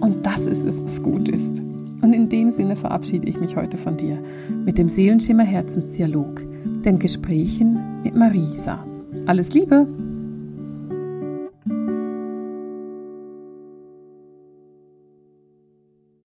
Und 0.00 0.24
das 0.24 0.40
ist 0.40 0.64
es, 0.64 0.82
was 0.84 1.02
gut 1.02 1.28
ist. 1.28 1.58
Und 2.02 2.12
in 2.12 2.28
dem 2.28 2.50
Sinne 2.50 2.76
verabschiede 2.76 3.26
ich 3.26 3.40
mich 3.40 3.56
heute 3.56 3.78
von 3.78 3.96
dir 3.96 4.18
mit 4.64 4.78
dem 4.78 4.88
Seelenschimmer 4.88 5.44
Herzensdialog, 5.44 6.42
den 6.84 6.98
Gesprächen 6.98 8.02
mit 8.02 8.14
Marisa. 8.14 8.78
Alles 9.26 9.52
Liebe! 9.52 10.05